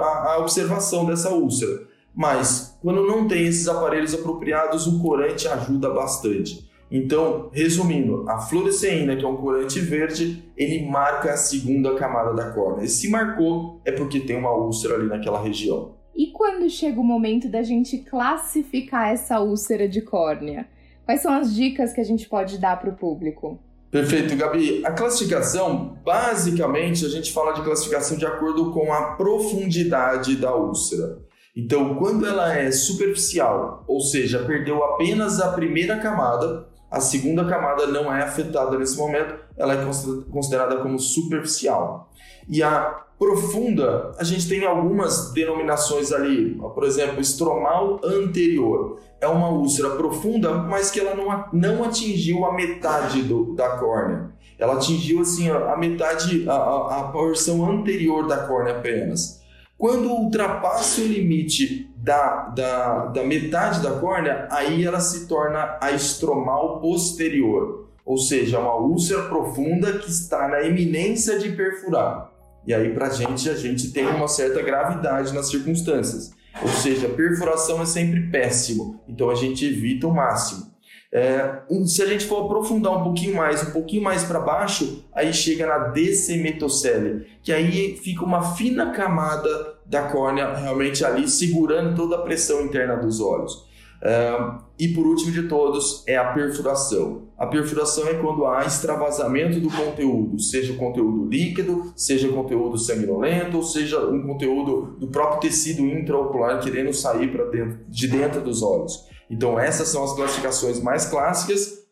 a, 0.00 0.32
a 0.32 0.38
observação 0.38 1.04
dessa 1.04 1.28
úlcera. 1.28 1.82
Mas, 2.14 2.78
quando 2.80 3.06
não 3.06 3.28
tem 3.28 3.46
esses 3.46 3.68
aparelhos 3.68 4.14
apropriados, 4.14 4.86
o 4.86 4.98
corante 4.98 5.46
ajuda 5.46 5.90
bastante. 5.90 6.65
Então, 6.90 7.50
resumindo, 7.52 8.28
a 8.28 8.38
fluoresceína, 8.38 9.16
que 9.16 9.24
é 9.24 9.28
um 9.28 9.36
corante 9.36 9.80
verde, 9.80 10.44
ele 10.56 10.86
marca 10.86 11.32
a 11.32 11.36
segunda 11.36 11.94
camada 11.96 12.32
da 12.32 12.52
córnea. 12.52 12.84
E 12.84 12.88
se 12.88 13.10
marcou, 13.10 13.80
é 13.84 13.90
porque 13.90 14.20
tem 14.20 14.36
uma 14.36 14.52
úlcera 14.52 14.94
ali 14.94 15.06
naquela 15.06 15.42
região. 15.42 15.96
E 16.14 16.28
quando 16.28 16.70
chega 16.70 17.00
o 17.00 17.04
momento 17.04 17.48
da 17.48 17.62
gente 17.62 17.98
classificar 17.98 19.12
essa 19.12 19.40
úlcera 19.40 19.88
de 19.88 20.00
córnea? 20.00 20.66
Quais 21.04 21.20
são 21.20 21.32
as 21.32 21.54
dicas 21.54 21.92
que 21.92 22.00
a 22.00 22.04
gente 22.04 22.28
pode 22.28 22.58
dar 22.58 22.80
para 22.80 22.90
o 22.90 22.96
público? 22.96 23.60
Perfeito, 23.90 24.36
Gabi. 24.36 24.84
A 24.84 24.92
classificação, 24.92 25.98
basicamente, 26.04 27.04
a 27.04 27.08
gente 27.08 27.32
fala 27.32 27.52
de 27.52 27.62
classificação 27.62 28.16
de 28.16 28.26
acordo 28.26 28.72
com 28.72 28.92
a 28.92 29.12
profundidade 29.12 30.36
da 30.36 30.54
úlcera. 30.54 31.18
Então, 31.56 31.94
quando 31.94 32.26
ela 32.26 32.54
é 32.54 32.70
superficial, 32.70 33.84
ou 33.88 34.00
seja, 34.00 34.44
perdeu 34.44 34.84
apenas 34.84 35.40
a 35.40 35.52
primeira 35.52 35.98
camada, 35.98 36.68
a 36.90 37.00
segunda 37.00 37.44
camada 37.44 37.86
não 37.86 38.12
é 38.12 38.22
afetada 38.22 38.78
nesse 38.78 38.96
momento, 38.96 39.34
ela 39.56 39.74
é 39.74 39.86
considerada 40.30 40.76
como 40.78 40.98
superficial. 40.98 42.10
E 42.48 42.62
a 42.62 43.04
profunda, 43.18 44.12
a 44.18 44.24
gente 44.24 44.48
tem 44.48 44.64
algumas 44.64 45.32
denominações 45.32 46.12
ali, 46.12 46.54
por 46.54 46.84
exemplo, 46.84 47.20
estromal 47.20 48.00
anterior. 48.04 49.00
É 49.20 49.26
uma 49.26 49.48
úlcera 49.48 49.90
profunda, 49.90 50.52
mas 50.52 50.90
que 50.90 51.00
ela 51.00 51.14
não, 51.14 51.44
não 51.52 51.84
atingiu 51.84 52.44
a 52.44 52.54
metade 52.54 53.22
do, 53.22 53.54
da 53.54 53.70
córnea. 53.78 54.30
Ela 54.58 54.74
atingiu 54.74 55.20
assim 55.20 55.50
a, 55.50 55.76
metade, 55.76 56.48
a, 56.48 56.52
a, 56.52 57.00
a 57.00 57.02
porção 57.04 57.68
anterior 57.68 58.26
da 58.26 58.46
córnea 58.46 58.76
apenas. 58.76 59.42
Quando 59.76 60.08
ultrapassa 60.08 61.02
o 61.02 61.06
limite 61.06 61.90
da, 62.06 62.50
da, 62.50 63.06
da 63.06 63.24
metade 63.24 63.82
da 63.82 63.98
córnea, 63.98 64.46
aí 64.48 64.84
ela 64.84 65.00
se 65.00 65.26
torna 65.26 65.76
a 65.80 65.90
estromal 65.90 66.80
posterior, 66.80 67.88
ou 68.04 68.16
seja, 68.16 68.60
uma 68.60 68.76
úlcera 68.76 69.22
profunda 69.22 69.98
que 69.98 70.08
está 70.08 70.46
na 70.46 70.62
iminência 70.62 71.36
de 71.36 71.50
perfurar. 71.50 72.30
E 72.64 72.72
aí, 72.72 72.94
para 72.94 73.08
a 73.08 73.10
gente, 73.10 73.50
a 73.50 73.56
gente 73.56 73.90
tem 73.90 74.06
uma 74.06 74.28
certa 74.28 74.62
gravidade 74.62 75.34
nas 75.34 75.48
circunstâncias. 75.48 76.30
Ou 76.62 76.68
seja, 76.68 77.08
perfuração 77.08 77.82
é 77.82 77.86
sempre 77.86 78.30
péssimo, 78.30 79.00
então 79.08 79.28
a 79.28 79.34
gente 79.34 79.66
evita 79.66 80.06
o 80.06 80.14
máximo. 80.14 80.74
É, 81.12 81.62
se 81.86 82.02
a 82.02 82.06
gente 82.06 82.24
for 82.24 82.44
aprofundar 82.44 82.96
um 82.96 83.02
pouquinho 83.02 83.34
mais, 83.34 83.66
um 83.66 83.72
pouquinho 83.72 84.02
mais 84.02 84.22
para 84.22 84.38
baixo, 84.38 85.04
aí 85.12 85.32
chega 85.32 85.66
na 85.66 85.88
descemetocele, 85.88 87.26
que 87.42 87.52
aí 87.52 87.96
fica 87.96 88.24
uma 88.24 88.54
fina 88.54 88.92
camada 88.92 89.75
da 89.88 90.08
córnea 90.08 90.54
realmente 90.54 91.04
ali 91.04 91.28
segurando 91.28 91.94
toda 91.94 92.16
a 92.16 92.22
pressão 92.22 92.62
interna 92.62 92.96
dos 92.96 93.20
olhos. 93.20 93.66
É, 94.02 94.36
e 94.78 94.88
por 94.88 95.06
último 95.06 95.32
de 95.32 95.48
todos 95.48 96.04
é 96.06 96.16
a 96.16 96.32
perfuração. 96.32 97.28
A 97.38 97.46
perfuração 97.46 98.06
é 98.08 98.14
quando 98.14 98.46
há 98.46 98.64
extravasamento 98.64 99.58
do 99.58 99.70
conteúdo, 99.70 100.38
seja 100.38 100.72
o 100.72 100.76
conteúdo 100.76 101.28
líquido, 101.28 101.92
seja 101.96 102.28
o 102.28 102.34
conteúdo 102.34 102.78
sanguinolento, 102.78 103.56
ou 103.56 103.62
seja 103.62 103.98
um 104.06 104.26
conteúdo 104.26 104.96
do 104.98 105.08
próprio 105.08 105.40
tecido 105.40 105.82
intraocular 105.82 106.60
querendo 106.60 106.92
sair 106.92 107.32
para 107.32 107.46
dentro, 107.46 107.78
de 107.88 108.08
dentro 108.08 108.40
dos 108.42 108.62
olhos. 108.62 109.06
Então 109.30 109.58
essas 109.58 109.88
são 109.88 110.04
as 110.04 110.12
classificações 110.12 110.80
mais 110.80 111.06
clássicas. 111.06 111.86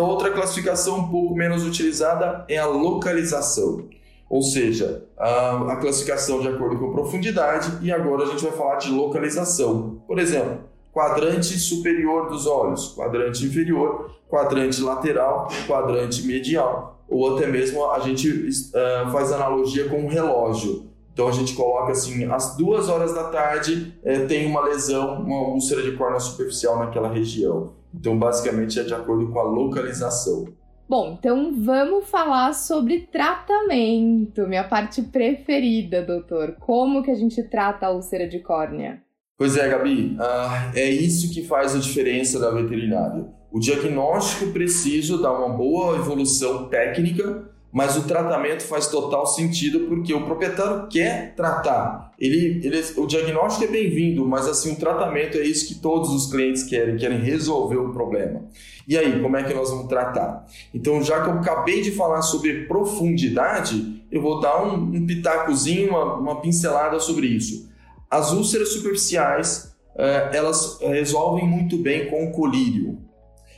Outra 0.00 0.30
classificação 0.30 0.98
um 0.98 1.08
pouco 1.08 1.34
menos 1.34 1.64
utilizada 1.64 2.44
é 2.48 2.58
a 2.58 2.66
localização. 2.66 3.88
Ou 4.32 4.40
seja, 4.40 5.04
a, 5.18 5.72
a 5.72 5.76
classificação 5.76 6.40
de 6.40 6.48
acordo 6.48 6.78
com 6.78 6.90
profundidade, 6.90 7.70
e 7.82 7.92
agora 7.92 8.22
a 8.22 8.26
gente 8.28 8.42
vai 8.42 8.52
falar 8.52 8.76
de 8.76 8.90
localização. 8.90 10.02
Por 10.06 10.18
exemplo, 10.18 10.60
quadrante 10.90 11.58
superior 11.58 12.30
dos 12.30 12.46
olhos, 12.46 12.94
quadrante 12.94 13.44
inferior, 13.44 14.10
quadrante 14.30 14.80
lateral, 14.80 15.48
quadrante 15.66 16.26
medial, 16.26 17.04
ou 17.06 17.36
até 17.36 17.46
mesmo 17.46 17.84
a 17.90 17.98
gente 17.98 18.26
uh, 18.30 19.12
faz 19.12 19.30
analogia 19.32 19.90
com 19.90 19.98
um 19.98 20.08
relógio. 20.08 20.86
Então 21.12 21.28
a 21.28 21.32
gente 21.32 21.52
coloca 21.52 21.92
assim, 21.92 22.24
às 22.24 22.56
duas 22.56 22.88
horas 22.88 23.12
da 23.12 23.24
tarde 23.24 23.94
eh, 24.02 24.20
tem 24.20 24.46
uma 24.46 24.62
lesão, 24.62 25.20
uma 25.20 25.46
úlcera 25.48 25.82
de 25.82 25.92
córnea 25.92 26.18
superficial 26.18 26.78
naquela 26.78 27.10
região. 27.10 27.74
Então 27.94 28.18
basicamente 28.18 28.80
é 28.80 28.82
de 28.82 28.94
acordo 28.94 29.28
com 29.30 29.38
a 29.38 29.42
localização. 29.42 30.46
Bom, 30.88 31.16
então 31.18 31.54
vamos 31.58 32.08
falar 32.08 32.52
sobre 32.52 33.08
tratamento, 33.10 34.46
minha 34.46 34.64
parte 34.64 35.00
preferida, 35.02 36.02
doutor. 36.02 36.56
Como 36.60 37.02
que 37.02 37.10
a 37.10 37.14
gente 37.14 37.42
trata 37.42 37.86
a 37.86 37.90
úlcera 37.90 38.28
de 38.28 38.40
córnea? 38.40 39.02
Pois 39.38 39.56
é, 39.56 39.68
Gabi, 39.68 40.16
uh, 40.18 40.76
é 40.76 40.88
isso 40.88 41.32
que 41.32 41.42
faz 41.42 41.74
a 41.74 41.78
diferença 41.78 42.38
da 42.38 42.50
veterinária. 42.50 43.26
O 43.50 43.58
diagnóstico 43.58 44.52
preciso 44.52 45.20
dá 45.20 45.32
uma 45.32 45.48
boa 45.56 45.96
evolução 45.96 46.68
técnica, 46.68 47.51
mas 47.72 47.96
o 47.96 48.02
tratamento 48.02 48.62
faz 48.64 48.88
total 48.88 49.26
sentido 49.26 49.86
porque 49.88 50.12
o 50.12 50.24
proprietário 50.26 50.86
quer 50.88 51.34
tratar. 51.34 52.12
Ele, 52.18 52.60
ele, 52.62 52.84
o 52.98 53.06
diagnóstico 53.06 53.64
é 53.64 53.68
bem-vindo, 53.68 54.26
mas 54.28 54.46
assim 54.46 54.72
o 54.72 54.76
tratamento 54.76 55.38
é 55.38 55.42
isso 55.42 55.66
que 55.66 55.80
todos 55.80 56.10
os 56.10 56.30
clientes 56.30 56.62
querem, 56.62 56.96
querem 56.98 57.18
resolver 57.18 57.78
o 57.78 57.90
problema. 57.90 58.44
E 58.86 58.98
aí, 58.98 59.20
como 59.22 59.36
é 59.38 59.42
que 59.42 59.54
nós 59.54 59.70
vamos 59.70 59.88
tratar? 59.88 60.46
Então, 60.74 61.02
já 61.02 61.22
que 61.22 61.30
eu 61.30 61.34
acabei 61.34 61.80
de 61.80 61.92
falar 61.92 62.20
sobre 62.20 62.66
profundidade, 62.66 64.04
eu 64.12 64.20
vou 64.20 64.38
dar 64.38 64.62
um, 64.62 64.74
um 64.74 65.06
pitacozinho, 65.06 65.90
uma, 65.90 66.14
uma 66.16 66.40
pincelada 66.42 67.00
sobre 67.00 67.26
isso. 67.26 67.70
As 68.10 68.32
úlceras 68.32 68.68
superficiais, 68.74 69.74
eh, 69.96 70.30
elas 70.34 70.78
resolvem 70.80 71.48
muito 71.48 71.78
bem 71.78 72.10
com 72.10 72.26
o 72.26 72.32
colírio. 72.32 72.98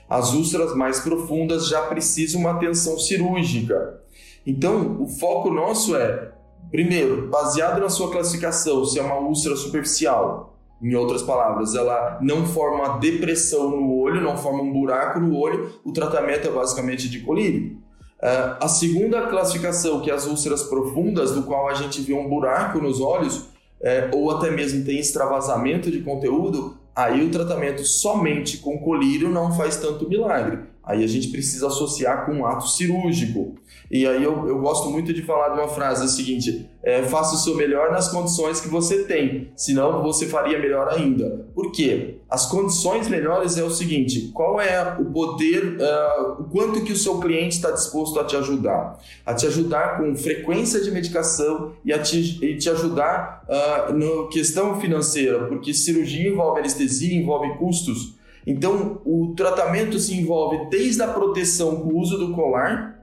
As 0.09 0.33
úlceras 0.33 0.77
mais 0.77 1.01
profundas 1.01 1.69
já 1.69 1.83
precisam 1.83 2.43
uma 2.43 2.53
atenção 2.53 2.97
cirúrgica. 2.99 4.04
Então, 4.47 5.03
o 5.03 5.09
foco 5.09 5.51
nosso 5.51 5.97
é, 5.97 6.33
primeiro, 6.71 7.29
baseado 7.29 7.81
na 7.81 7.89
sua 7.89 8.11
classificação, 8.11 8.85
se 8.85 8.99
é 8.99 9.03
uma 9.03 9.19
úlcera 9.19 9.57
superficial. 9.57 10.59
Em 10.83 10.95
outras 10.95 11.23
palavras, 11.23 11.75
ela 11.75 12.19
não 12.21 12.45
forma 12.45 12.85
uma 12.85 12.99
depressão 12.99 13.71
no 13.71 13.97
olho, 13.97 14.21
não 14.21 14.37
forma 14.37 14.63
um 14.63 14.73
buraco 14.73 15.19
no 15.19 15.37
olho, 15.37 15.73
o 15.85 15.93
tratamento 15.93 16.47
é 16.47 16.51
basicamente 16.51 17.09
de 17.09 17.21
colírio. 17.21 17.79
Uh, 18.21 18.57
a 18.61 18.69
segunda 18.69 19.27
classificação, 19.29 20.01
que 20.01 20.11
é 20.11 20.15
as 20.15 20.27
úlceras 20.27 20.63
profundas, 20.65 21.33
do 21.33 21.43
qual 21.43 21.69
a 21.69 21.75
gente 21.75 22.01
vê 22.03 22.13
um 22.13 22.29
buraco 22.29 22.79
nos 22.81 23.01
olhos, 23.01 23.49
é, 23.83 24.11
ou 24.15 24.31
até 24.31 24.51
mesmo 24.51 24.83
tem 24.83 24.99
extravasamento 24.99 25.91
de 25.91 26.01
conteúdo, 26.01 26.79
aí 26.97 27.23
o 27.23 27.31
tratamento 27.31 27.85
somente 27.85 28.57
com 28.59 28.79
colírio 28.79 29.29
não 29.29 29.53
faz 29.53 29.77
tanto 29.77 30.09
milagre. 30.09 30.61
Aí 30.83 31.05
a 31.05 31.07
gente 31.07 31.29
precisa 31.29 31.67
associar 31.67 32.25
com 32.25 32.33
um 32.33 32.47
ato 32.47 32.67
cirúrgico. 32.69 33.57
E 33.95 34.09
aí 34.09 34.25
eu, 34.25 34.49
eu 34.49 34.59
gosto 34.59 34.91
muito 34.91 35.15
de 35.15 35.23
falar 35.23 35.51
de 35.51 35.61
uma 35.61 35.69
frase 35.69 36.03
é 36.03 36.07
a 36.07 36.09
seguinte: 36.09 36.69
é, 36.83 37.05
faça 37.05 37.37
o 37.37 37.39
seu 37.39 37.55
melhor 37.55 37.93
nas 37.93 38.09
condições 38.09 38.61
que 38.61 38.67
você 38.67 39.05
tem, 39.05 39.53
senão 39.55 40.03
você 40.03 40.27
faria 40.27 40.59
melhor 40.59 40.89
ainda. 40.89 41.47
Por 41.55 41.71
quê? 41.71 42.17
As 42.29 42.45
condições 42.45 43.07
melhores 43.07 43.57
é 43.57 43.63
o 43.63 43.71
seguinte: 43.71 44.33
qual 44.35 44.61
é 44.61 44.97
o 44.99 45.05
poder, 45.05 45.77
uh, 45.77 46.43
o 46.43 46.45
quanto 46.51 46.83
que 46.83 46.93
o 46.93 46.97
seu 46.97 47.21
cliente 47.21 47.55
está 47.55 47.71
disposto 47.71 48.19
a 48.19 48.25
te 48.25 48.35
ajudar? 48.35 48.99
A 49.25 49.33
te 49.33 49.47
ajudar 49.47 49.99
com 49.99 50.17
frequência 50.17 50.81
de 50.81 50.91
medicação 50.91 51.75
e 51.85 51.93
a 51.93 51.99
te, 52.01 52.45
e 52.45 52.59
te 52.59 52.69
ajudar 52.69 53.45
uh, 53.49 53.93
na 53.93 54.29
questão 54.29 54.81
financeira, 54.81 55.47
porque 55.47 55.73
cirurgia 55.73 56.29
envolve 56.29 56.59
anestesia, 56.59 57.17
envolve 57.17 57.57
custos. 57.59 58.17
Então, 58.45 59.01
o 59.05 59.35
tratamento 59.37 60.01
se 60.01 60.15
envolve 60.15 60.69
desde 60.69 61.01
a 61.01 61.07
proteção 61.07 61.77
com 61.77 61.91
o 61.91 61.99
uso 61.99 62.19
do 62.19 62.33
colar 62.33 62.94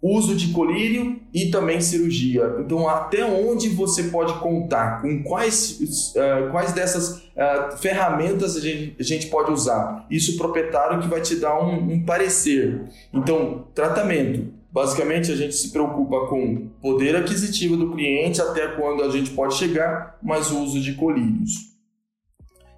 uso 0.00 0.36
de 0.36 0.48
colírio 0.48 1.20
e 1.32 1.50
também 1.50 1.80
cirurgia. 1.80 2.56
Então, 2.60 2.88
até 2.88 3.24
onde 3.24 3.68
você 3.68 4.04
pode 4.04 4.38
contar? 4.40 5.00
Com 5.00 5.22
quais, 5.22 5.80
uh, 6.14 6.50
quais 6.50 6.72
dessas 6.72 7.18
uh, 7.18 7.76
ferramentas 7.78 8.56
a 8.56 8.60
gente, 8.60 8.96
a 8.98 9.02
gente, 9.02 9.26
pode 9.28 9.50
usar? 9.50 10.06
Isso 10.10 10.34
o 10.34 10.36
proprietário 10.36 11.00
que 11.00 11.08
vai 11.08 11.20
te 11.20 11.36
dar 11.36 11.58
um, 11.58 11.92
um 11.92 12.04
parecer. 12.04 12.82
Então, 13.12 13.66
tratamento. 13.74 14.54
Basicamente, 14.70 15.32
a 15.32 15.36
gente 15.36 15.54
se 15.54 15.70
preocupa 15.72 16.26
com 16.26 16.68
poder 16.82 17.16
aquisitivo 17.16 17.76
do 17.78 17.92
cliente, 17.92 18.42
até 18.42 18.68
quando 18.68 19.02
a 19.02 19.10
gente 19.10 19.30
pode 19.30 19.54
chegar, 19.54 20.18
mas 20.22 20.50
o 20.50 20.62
uso 20.62 20.80
de 20.80 20.92
colírios. 20.94 21.74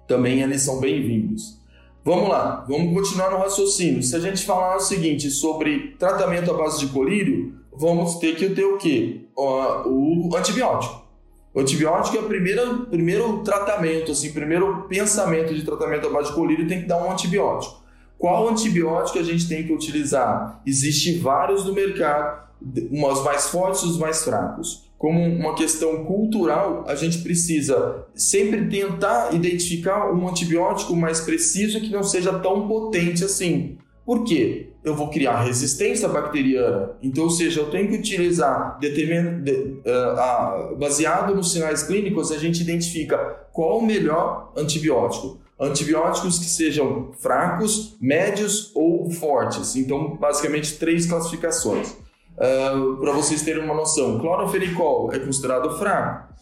Também 0.07 0.41
eles 0.41 0.61
são 0.61 0.79
bem-vindos. 0.79 1.58
Vamos 2.03 2.29
lá, 2.29 2.65
vamos 2.67 2.93
continuar 2.93 3.29
no 3.29 3.37
raciocínio. 3.39 4.01
Se 4.01 4.15
a 4.15 4.19
gente 4.19 4.45
falar 4.45 4.77
o 4.77 4.79
seguinte 4.79 5.29
sobre 5.29 5.95
tratamento 5.99 6.49
à 6.49 6.53
base 6.53 6.79
de 6.79 6.87
colírio, 6.87 7.53
vamos 7.73 8.15
ter 8.15 8.35
que 8.35 8.49
ter 8.49 8.63
o 8.63 8.77
quê? 8.77 9.25
O 9.35 10.29
antibiótico. 10.35 11.07
O 11.53 11.59
antibiótico 11.59 12.15
é 12.15 12.21
o 12.21 12.23
primeiro, 12.23 12.85
primeiro 12.85 13.39
tratamento, 13.39 14.13
assim, 14.13 14.31
primeiro 14.31 14.83
pensamento 14.83 15.53
de 15.53 15.63
tratamento 15.63 16.07
à 16.07 16.09
base 16.09 16.29
de 16.29 16.35
colírio 16.35 16.67
tem 16.67 16.81
que 16.81 16.87
dar 16.87 17.03
um 17.03 17.11
antibiótico. 17.11 17.81
Qual 18.17 18.47
antibiótico 18.47 19.19
a 19.19 19.23
gente 19.23 19.47
tem 19.47 19.65
que 19.65 19.73
utilizar? 19.73 20.61
Existem 20.65 21.19
vários 21.19 21.65
no 21.65 21.73
mercado, 21.73 22.47
os 22.61 23.23
mais 23.23 23.47
fortes 23.47 23.81
e 23.81 23.85
os 23.87 23.97
mais 23.97 24.23
fracos 24.23 24.88
como 24.99 25.23
uma 25.23 25.55
questão 25.55 26.03
cultural, 26.03 26.83
a 26.85 26.93
gente 26.93 27.19
precisa 27.19 28.05
sempre 28.13 28.67
tentar 28.67 29.33
identificar 29.33 30.13
um 30.13 30.27
antibiótico 30.27 30.93
mais 30.93 31.21
preciso 31.21 31.79
que 31.79 31.89
não 31.89 32.03
seja 32.03 32.37
tão 32.39 32.67
potente 32.67 33.23
assim. 33.23 33.77
Por 34.05 34.25
quê? 34.25 34.73
Eu 34.83 34.95
vou 34.95 35.09
criar 35.09 35.41
resistência 35.41 36.05
bacteriana. 36.09 36.97
Então, 37.01 37.23
ou 37.23 37.29
seja, 37.29 37.61
eu 37.61 37.71
tenho 37.71 37.87
que 37.87 37.95
utilizar, 37.95 38.77
determin... 38.81 39.41
de, 39.41 39.51
uh, 39.53 40.73
uh, 40.73 40.75
baseado 40.75 41.33
nos 41.33 41.53
sinais 41.53 41.81
clínicos, 41.81 42.29
a 42.29 42.37
gente 42.37 42.61
identifica 42.61 43.17
qual 43.53 43.77
o 43.79 43.85
melhor 43.85 44.51
antibiótico. 44.57 45.39
Antibióticos 45.57 46.39
que 46.39 46.45
sejam 46.45 47.11
fracos, 47.19 47.95
médios 48.01 48.71
ou 48.75 49.09
fortes. 49.09 49.77
Então, 49.77 50.17
basicamente, 50.17 50.77
três 50.77 51.05
classificações. 51.05 51.95
Uh, 52.39 52.95
para 52.97 53.11
vocês 53.11 53.41
terem 53.41 53.61
uma 53.61 53.75
noção, 53.75 54.17
clorofenicol 54.17 55.11
é 55.11 55.19
considerado 55.19 55.77
fraco, 55.77 56.33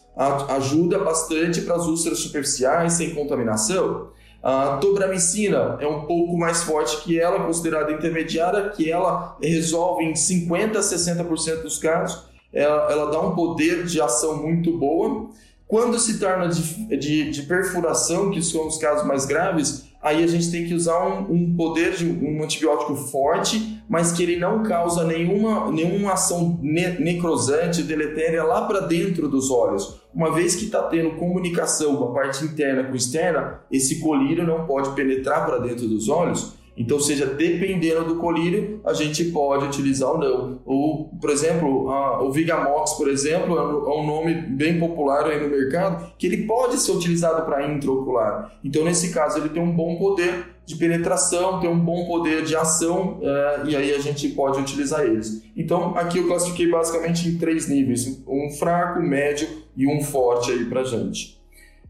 ajuda 0.50 1.00
bastante 1.00 1.62
para 1.62 1.76
as 1.76 1.88
úlceras 1.88 2.20
superficiais 2.20 2.94
sem 2.94 3.16
contaminação. 3.16 4.10
A 4.44 4.78
tobramicina 4.78 5.78
é 5.80 5.88
um 5.88 6.06
pouco 6.06 6.38
mais 6.38 6.64
forte 6.64 7.04
que 7.04 7.20
ela, 7.20 7.44
considerada 7.44 7.92
intermediária, 7.92 8.70
que 8.70 8.90
ela 8.90 9.36
resolve 9.42 10.06
em 10.06 10.16
50 10.16 10.78
a 10.78 10.82
60% 10.82 11.64
dos 11.64 11.80
casos. 11.80 12.28
Ela, 12.54 12.92
ela, 12.92 13.12
dá 13.12 13.20
um 13.20 13.36
poder 13.36 13.84
de 13.86 14.00
ação 14.00 14.42
muito 14.42 14.78
boa. 14.78 15.30
Quando 15.68 16.00
se 16.00 16.20
torna 16.20 16.48
de, 16.48 16.98
de, 16.98 17.32
de 17.32 17.44
perfuração, 17.44 18.32
que 18.32 18.42
são 18.42 18.68
os 18.68 18.78
casos 18.78 19.06
mais 19.06 19.26
graves, 19.26 19.87
aí 20.02 20.24
a 20.24 20.28
gente 20.28 20.52
tem 20.52 20.66
que 20.66 20.74
usar 20.74 21.06
um, 21.08 21.32
um, 21.32 21.56
poder 21.56 21.94
de 21.94 22.06
um 22.06 22.44
antibiótico 22.44 22.96
forte, 22.96 23.82
mas 23.90 24.12
que 24.12 24.24
ele 24.24 24.38
não 24.38 24.64
causa 24.64 25.04
nenhuma, 25.04 25.72
nenhuma 25.72 26.14
ação 26.14 26.60
ne 26.62 27.00
necrosante, 27.00 27.84
deletéria 27.84 28.44
lá 28.44 28.66
para 28.68 28.82
dentro 28.82 29.28
dos 29.28 29.50
olhos. 29.50 30.02
Uma 30.14 30.34
vez 30.34 30.56
que 30.56 30.66
está 30.66 30.84
tendo 30.84 31.16
comunicação 31.16 31.96
com 31.96 32.06
a 32.06 32.14
parte 32.14 32.44
interna 32.44 32.84
com 32.84 32.96
externa, 32.96 33.62
esse 33.72 34.00
colírio 34.00 34.46
não 34.46 34.66
pode 34.66 34.90
penetrar 34.92 35.46
para 35.46 35.60
dentro 35.60 35.88
dos 35.88 36.10
olhos 36.10 36.58
então, 36.78 37.00
seja, 37.00 37.26
dependendo 37.26 38.06
do 38.06 38.16
colírio, 38.18 38.80
a 38.86 38.94
gente 38.94 39.26
pode 39.26 39.66
utilizar 39.66 40.12
ou 40.12 40.18
não. 40.20 40.62
Ou, 40.64 41.06
por 41.20 41.32
exemplo, 41.32 41.90
a, 41.90 42.22
o 42.22 42.32
Vigamox, 42.32 42.94
por 42.94 43.10
exemplo, 43.10 43.58
é 43.58 43.62
um, 43.62 44.04
é 44.04 44.06
nome 44.06 44.34
bem 44.36 44.80
popular 44.80 45.26
aí 45.26 45.42
no 45.42 45.50
mercado, 45.50 46.14
que 46.20 46.28
ele 46.28 46.46
pode 46.46 46.78
ser 46.78 46.92
utilizado 46.92 47.44
para 47.46 47.68
intraocular. 47.68 48.60
Então, 48.64 48.86
nesse 48.86 49.12
caso, 49.12 49.40
ele 49.40 49.50
tem 49.50 49.62
um 49.62 49.76
bom 49.76 49.96
poder 49.96 50.56
de 50.68 50.76
penetração, 50.76 51.60
tem 51.60 51.70
um 51.70 51.80
bom 51.80 52.06
poder 52.06 52.44
de 52.44 52.56
ação, 52.56 53.20
é, 53.24 53.62
e 53.68 53.76
aí 53.76 53.96
a 53.96 54.00
gente 54.00 54.28
pode 54.30 54.60
utilizar 54.60 55.04
eles. 55.06 55.42
Então, 55.56 55.96
aqui 55.96 56.20
eu 56.20 56.28
classifiquei 56.28 56.70
basicamente 56.70 57.28
em 57.28 57.38
três 57.38 57.68
níveis: 57.68 58.22
um 58.28 58.52
fraco, 58.52 59.02
médio 59.02 59.48
e 59.76 59.88
um 59.88 60.02
forte 60.02 60.52
aí 60.52 60.66
para 60.66 60.84
gente. 60.84 61.37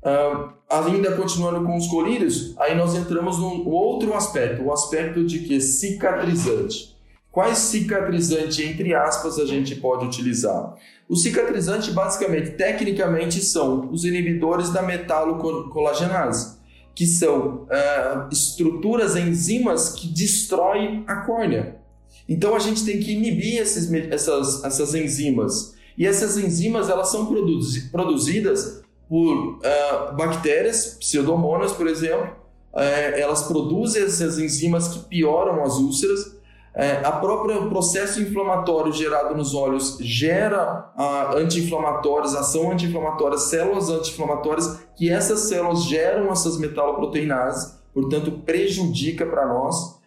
Uh, 0.04 0.54
ainda 0.70 1.16
continuando 1.16 1.66
com 1.66 1.76
os 1.76 1.88
colírios, 1.88 2.54
aí 2.60 2.76
nós 2.76 2.96
entramos 2.96 3.40
num 3.40 3.68
outro 3.68 4.14
aspecto, 4.14 4.64
o 4.64 4.72
aspecto 4.72 5.26
de 5.26 5.40
que 5.40 5.60
cicatrizante. 5.60 6.96
Quais 7.32 7.58
cicatrizante, 7.60 8.64
entre 8.64 8.96
aspas, 8.96 9.38
a 9.38 9.46
gente 9.46 9.76
pode 9.76 10.06
utilizar? 10.06 10.76
O 11.08 11.16
cicatrizante, 11.16 11.92
basicamente, 11.92 12.52
tecnicamente, 12.52 13.44
são 13.44 13.92
os 13.92 14.04
inibidores 14.04 14.72
da 14.72 14.82
metalocolagenase, 14.82 16.58
que 16.96 17.06
são 17.06 17.66
uh, 17.66 18.28
estruturas, 18.32 19.16
enzimas 19.16 19.90
que 19.90 20.08
destroem 20.08 21.04
a 21.08 21.18
córnea. 21.18 21.78
Então, 22.28 22.56
a 22.56 22.60
gente 22.60 22.84
tem 22.84 23.00
que 23.00 23.14
inibir 23.14 23.62
esses, 23.62 23.92
essas, 24.12 24.64
essas 24.64 24.96
enzimas. 24.96 25.76
E 25.98 26.06
essas 26.06 26.38
enzimas, 26.38 26.90
elas 26.90 27.10
são 27.10 27.28
produzidas 27.92 28.82
por 29.08 29.36
uh, 29.36 30.16
bactérias, 30.16 30.98
pseudomonas, 31.00 31.72
por 31.72 31.88
exemplo. 31.88 32.36
Uh, 32.74 33.16
elas 33.16 33.44
produzem 33.44 34.04
essas 34.04 34.38
enzimas 34.38 34.90
que 34.90 35.00
pioram 35.00 35.64
as 35.64 35.78
úlceras. 35.78 36.28
Uh, 36.76 37.06
a 37.06 37.12
própria 37.14 37.60
processo 37.68 38.22
inflamatório 38.22 38.94
gerado 38.94 39.36
nos 39.36 39.56
olhos 39.56 39.98
gera 40.00 40.92
uh, 40.96 41.38
anti-inflamatórios, 41.38 42.36
ação 42.36 42.72
anti-inflamatória, 42.72 43.38
células 43.38 43.90
anti-inflamatórias, 43.90 44.80
que 44.96 45.10
essas 45.10 45.40
células 45.42 45.86
geram 45.86 46.32
essas 46.32 46.60
metaloproteinases, 46.60 47.80
portanto 47.94 48.32
prejudica 48.46 49.26
para 49.26 49.48
nós 49.48 49.98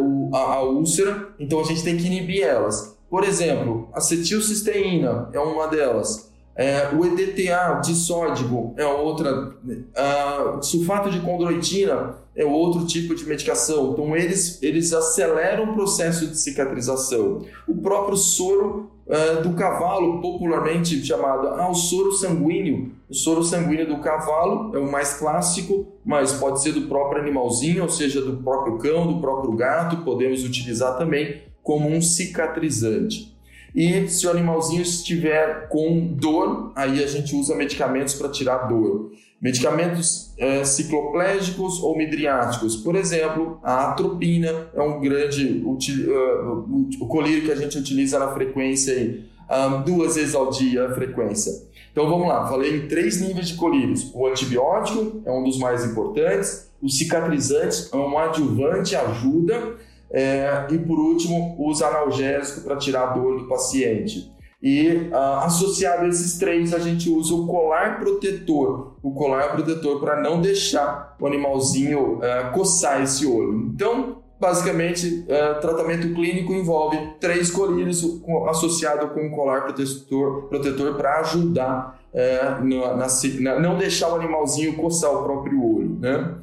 o, 0.00 0.34
a, 0.34 0.54
a 0.54 0.62
úlcera. 0.62 1.28
Então 1.38 1.60
a 1.60 1.64
gente 1.64 1.84
tem 1.84 1.96
que 1.96 2.06
inibir 2.06 2.42
elas. 2.42 2.98
Por 3.08 3.22
exemplo, 3.22 3.88
acetilcisteína 3.94 5.30
é 5.32 5.38
uma 5.38 5.68
delas. 5.68 6.27
É, 6.58 6.92
o 6.92 7.06
EDTA 7.06 7.80
disódico 7.84 8.74
é 8.76 8.84
outra, 8.84 9.54
a 9.94 10.58
sulfato 10.60 11.08
de 11.08 11.20
condroitina 11.20 12.16
é 12.34 12.44
outro 12.44 12.84
tipo 12.84 13.14
de 13.14 13.24
medicação. 13.24 13.92
Então, 13.92 14.16
eles, 14.16 14.60
eles 14.60 14.92
aceleram 14.92 15.70
o 15.70 15.74
processo 15.74 16.26
de 16.26 16.36
cicatrização. 16.36 17.46
O 17.68 17.76
próprio 17.76 18.16
soro 18.16 18.90
uh, 19.06 19.40
do 19.40 19.54
cavalo, 19.54 20.20
popularmente 20.20 21.04
chamado 21.06 21.46
ah, 21.46 21.70
o 21.70 21.74
soro 21.74 22.10
sanguíneo. 22.10 22.90
O 23.08 23.14
soro 23.14 23.44
sanguíneo 23.44 23.86
do 23.86 23.98
cavalo 23.98 24.74
é 24.74 24.80
o 24.80 24.90
mais 24.90 25.14
clássico, 25.14 25.86
mas 26.04 26.32
pode 26.32 26.60
ser 26.60 26.72
do 26.72 26.88
próprio 26.88 27.22
animalzinho, 27.22 27.84
ou 27.84 27.88
seja, 27.88 28.20
do 28.20 28.36
próprio 28.38 28.78
cão, 28.78 29.06
do 29.06 29.20
próprio 29.20 29.52
gato, 29.52 29.98
podemos 29.98 30.42
utilizar 30.42 30.98
também 30.98 31.40
como 31.62 31.88
um 31.88 32.02
cicatrizante. 32.02 33.37
E 33.74 34.08
se 34.08 34.26
o 34.26 34.30
animalzinho 34.30 34.82
estiver 34.82 35.68
com 35.68 36.08
dor, 36.14 36.72
aí 36.74 37.02
a 37.02 37.06
gente 37.06 37.34
usa 37.36 37.54
medicamentos 37.54 38.14
para 38.14 38.28
tirar 38.28 38.68
dor. 38.68 39.12
Medicamentos 39.40 40.32
é, 40.36 40.64
cicloplégicos 40.64 41.80
ou 41.80 41.96
midriáticos. 41.96 42.76
Por 42.76 42.96
exemplo, 42.96 43.60
a 43.62 43.90
atropina 43.90 44.68
é 44.74 44.82
um 44.82 45.00
grande 45.00 45.62
uh, 45.64 46.66
o 47.00 47.06
colírio 47.06 47.44
que 47.44 47.52
a 47.52 47.56
gente 47.56 47.78
utiliza 47.78 48.18
na 48.18 48.34
frequência 48.34 48.94
aí, 48.94 49.24
um, 49.50 49.82
duas 49.82 50.16
vezes 50.16 50.34
ao 50.34 50.50
dia 50.50 50.86
a 50.86 50.94
frequência. 50.94 51.52
Então 51.92 52.08
vamos 52.08 52.28
lá, 52.28 52.46
falei 52.48 52.76
em 52.76 52.88
três 52.88 53.20
níveis 53.20 53.48
de 53.48 53.54
colírios. 53.54 54.10
O 54.14 54.26
antibiótico 54.26 55.22
é 55.24 55.32
um 55.32 55.42
dos 55.42 55.58
mais 55.58 55.84
importantes, 55.84 56.70
o 56.82 56.88
cicatrizante 56.88 57.88
é 57.92 57.96
um 57.96 58.18
adjuvante, 58.18 58.94
ajuda, 58.94 59.76
é, 60.10 60.66
e 60.70 60.78
por 60.78 60.98
último, 60.98 61.56
uso 61.58 61.84
analgésico 61.84 62.62
para 62.62 62.76
tirar 62.76 63.02
a 63.02 63.12
dor 63.12 63.38
do 63.38 63.48
paciente. 63.48 64.32
E 64.60 65.08
ah, 65.12 65.44
associado 65.44 66.04
a 66.04 66.08
esses 66.08 66.36
três, 66.36 66.74
a 66.74 66.78
gente 66.78 67.08
usa 67.08 67.32
o 67.34 67.46
colar 67.46 68.00
protetor. 68.00 68.96
O 69.02 69.12
colar 69.12 69.52
protetor 69.52 70.00
para 70.00 70.20
não 70.20 70.40
deixar 70.40 71.16
o 71.20 71.26
animalzinho 71.26 72.20
ah, 72.22 72.50
coçar 72.50 73.00
esse 73.02 73.24
olho. 73.24 73.70
Então, 73.72 74.18
basicamente, 74.40 75.24
ah, 75.30 75.54
tratamento 75.60 76.12
clínico 76.12 76.52
envolve 76.52 76.98
três 77.20 77.50
colírios 77.50 78.04
associado 78.48 79.08
com 79.08 79.26
um 79.26 79.30
colar 79.30 79.62
protetor, 79.62 80.48
protetor 80.48 80.94
para 80.94 81.20
ajudar 81.20 82.00
eh, 82.12 82.56
na, 82.62 82.96
na, 82.96 83.60
não 83.60 83.76
deixar 83.76 84.10
o 84.10 84.16
animalzinho 84.16 84.74
coçar 84.76 85.12
o 85.12 85.22
próprio 85.22 85.62
olho. 85.62 85.98
Né? 86.00 86.34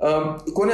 Um, 0.00 0.52
quando 0.52 0.72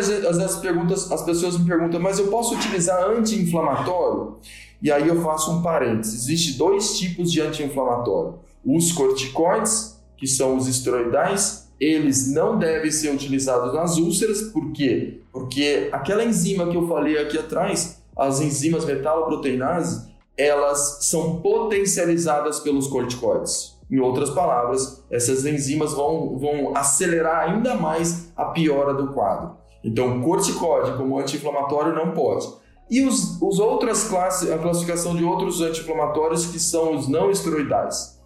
perguntas, 0.56 1.10
as 1.10 1.22
pessoas 1.22 1.58
me 1.58 1.66
perguntam, 1.66 2.00
mas 2.00 2.18
eu 2.18 2.28
posso 2.28 2.54
utilizar 2.54 3.04
anti-inflamatório? 3.10 4.36
E 4.82 4.90
aí 4.90 5.06
eu 5.06 5.22
faço 5.22 5.52
um 5.52 5.62
parênteses. 5.62 6.28
Existem 6.28 6.58
dois 6.58 6.98
tipos 6.98 7.30
de 7.30 7.40
anti-inflamatório. 7.40 8.34
Os 8.64 8.90
corticoides, 8.92 10.00
que 10.16 10.26
são 10.26 10.56
os 10.56 10.66
esteroidais, 10.66 11.68
eles 11.80 12.32
não 12.32 12.58
devem 12.58 12.90
ser 12.90 13.12
utilizados 13.12 13.74
nas 13.74 13.96
úlceras, 13.96 14.42
por 14.42 14.72
quê? 14.72 15.20
Porque 15.32 15.88
aquela 15.92 16.24
enzima 16.24 16.68
que 16.68 16.76
eu 16.76 16.86
falei 16.86 17.18
aqui 17.18 17.38
atrás, 17.38 18.02
as 18.16 18.40
enzimas 18.40 18.84
metaloproteinases, 18.84 20.08
elas 20.36 20.98
são 21.02 21.40
potencializadas 21.40 22.60
pelos 22.60 22.86
corticoides. 22.86 23.71
Em 23.92 24.00
outras 24.00 24.30
palavras, 24.30 25.04
essas 25.10 25.44
enzimas 25.44 25.92
vão, 25.92 26.38
vão 26.38 26.74
acelerar 26.74 27.50
ainda 27.50 27.74
mais 27.74 28.32
a 28.34 28.46
piora 28.46 28.94
do 28.94 29.12
quadro. 29.12 29.58
Então, 29.84 30.22
corticóide 30.22 30.96
como 30.96 31.18
anti-inflamatório 31.18 31.94
não 31.94 32.12
pode. 32.12 32.48
E 32.90 33.02
os, 33.04 33.40
os 33.42 33.58
outras 33.58 34.08
classes, 34.08 34.50
a 34.50 34.56
classificação 34.56 35.14
de 35.14 35.22
outros 35.22 35.60
anti-inflamatórios 35.60 36.46
que 36.46 36.58
são 36.58 36.96
os 36.96 37.06
não 37.06 37.30
esteroidais. 37.30 38.18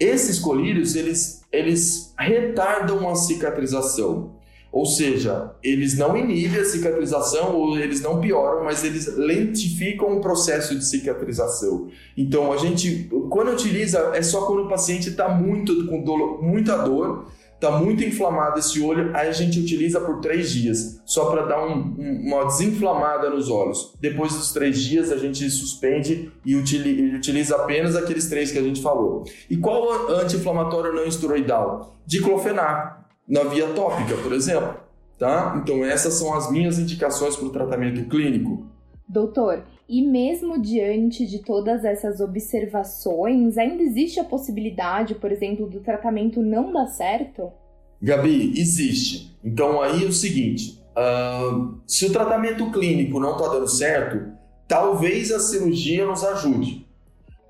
Esses 0.00 0.40
colírios, 0.40 0.96
eles, 0.96 1.42
eles 1.52 2.12
retardam 2.18 3.08
a 3.08 3.14
cicatrização. 3.14 4.32
Ou 4.74 4.84
seja, 4.84 5.52
eles 5.62 5.96
não 5.96 6.16
inibem 6.16 6.60
a 6.60 6.64
cicatrização 6.64 7.54
ou 7.54 7.78
eles 7.78 8.00
não 8.00 8.20
pioram, 8.20 8.64
mas 8.64 8.82
eles 8.82 9.16
lentificam 9.16 10.16
o 10.16 10.20
processo 10.20 10.76
de 10.76 10.84
cicatrização. 10.84 11.86
Então, 12.16 12.52
a 12.52 12.56
gente, 12.56 13.08
quando 13.30 13.52
utiliza, 13.52 14.10
é 14.14 14.20
só 14.20 14.46
quando 14.46 14.64
o 14.64 14.68
paciente 14.68 15.10
está 15.10 15.28
muito 15.28 15.86
com 15.86 16.02
dor, 16.02 16.42
muita 16.42 16.76
dor, 16.78 17.26
está 17.54 17.70
muito 17.70 18.02
inflamado 18.02 18.58
esse 18.58 18.80
olho, 18.82 19.14
aí 19.14 19.28
a 19.28 19.32
gente 19.32 19.60
utiliza 19.60 20.00
por 20.00 20.20
três 20.20 20.50
dias, 20.50 21.00
só 21.06 21.26
para 21.26 21.46
dar 21.46 21.64
um, 21.64 21.94
um, 21.96 22.22
uma 22.26 22.44
desinflamada 22.46 23.30
nos 23.30 23.48
olhos. 23.48 23.94
Depois 24.00 24.32
dos 24.32 24.52
três 24.52 24.80
dias, 24.80 25.12
a 25.12 25.16
gente 25.16 25.48
suspende 25.50 26.32
e 26.44 26.56
utiliza, 26.56 27.54
apenas 27.54 27.94
aqueles 27.94 28.26
três 28.28 28.50
que 28.50 28.58
a 28.58 28.62
gente 28.62 28.82
falou. 28.82 29.22
E 29.48 29.56
qual 29.56 30.10
anti-inflamatório 30.18 30.92
não 30.92 31.04
esteroidal? 31.04 31.94
Diclofenaco 32.04 33.03
na 33.28 33.44
via 33.44 33.68
tópica, 33.68 34.16
por 34.16 34.32
exemplo. 34.32 34.76
Tá? 35.18 35.60
Então, 35.62 35.84
essas 35.84 36.14
são 36.14 36.34
as 36.34 36.50
minhas 36.50 36.78
indicações 36.78 37.36
para 37.36 37.46
o 37.46 37.50
tratamento 37.50 38.08
clínico. 38.08 38.66
Doutor, 39.08 39.62
e 39.88 40.02
mesmo 40.02 40.60
diante 40.60 41.26
de 41.26 41.40
todas 41.40 41.84
essas 41.84 42.20
observações, 42.20 43.58
ainda 43.58 43.82
existe 43.82 44.18
a 44.18 44.24
possibilidade, 44.24 45.14
por 45.14 45.30
exemplo, 45.30 45.68
do 45.68 45.80
tratamento 45.80 46.42
não 46.42 46.72
dar 46.72 46.86
certo? 46.86 47.52
Gabi, 48.00 48.58
existe. 48.58 49.36
Então, 49.44 49.80
aí 49.80 50.04
é 50.04 50.06
o 50.06 50.12
seguinte: 50.12 50.82
uh, 50.96 51.74
se 51.86 52.06
o 52.06 52.12
tratamento 52.12 52.70
clínico 52.70 53.20
não 53.20 53.32
está 53.36 53.48
dando 53.48 53.68
certo, 53.68 54.32
talvez 54.66 55.30
a 55.30 55.38
cirurgia 55.38 56.06
nos 56.06 56.24
ajude. 56.24 56.86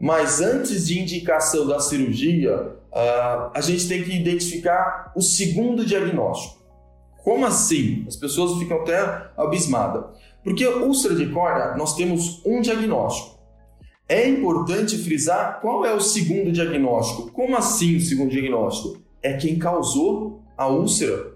Mas 0.01 0.41
antes 0.41 0.87
de 0.87 1.01
indicação 1.01 1.67
da 1.67 1.79
cirurgia, 1.79 2.77
uh, 2.95 3.51
a 3.53 3.61
gente 3.61 3.89
tem 3.89 4.05
que 4.05 4.15
identificar 4.15 5.13
o 5.17 5.21
segundo 5.21 5.85
diagnóstico. 5.85 6.63
Como 7.23 7.45
assim? 7.45 8.05
As 8.07 8.17
pessoas 8.17 8.59
ficam 8.59 8.83
até 8.83 9.31
abismadas. 9.37 10.05
Porque 10.43 10.67
úlcera 10.67 11.15
de 11.15 11.31
córnea, 11.31 11.75
nós 11.75 11.97
temos 11.97 12.43
um 12.45 12.61
diagnóstico. 12.61 13.35
É 14.07 14.29
importante 14.29 14.99
frisar 14.99 15.61
qual 15.63 15.87
é 15.87 15.95
o 15.95 16.01
segundo 16.01 16.53
diagnóstico. 16.53 17.33
Como 17.33 17.57
assim 17.57 17.97
o 17.97 18.01
segundo 18.01 18.31
diagnóstico? 18.31 19.03
É 19.23 19.33
quem 19.33 19.59
causou 19.59 20.43
a 20.57 20.69
úlcera. 20.69 21.33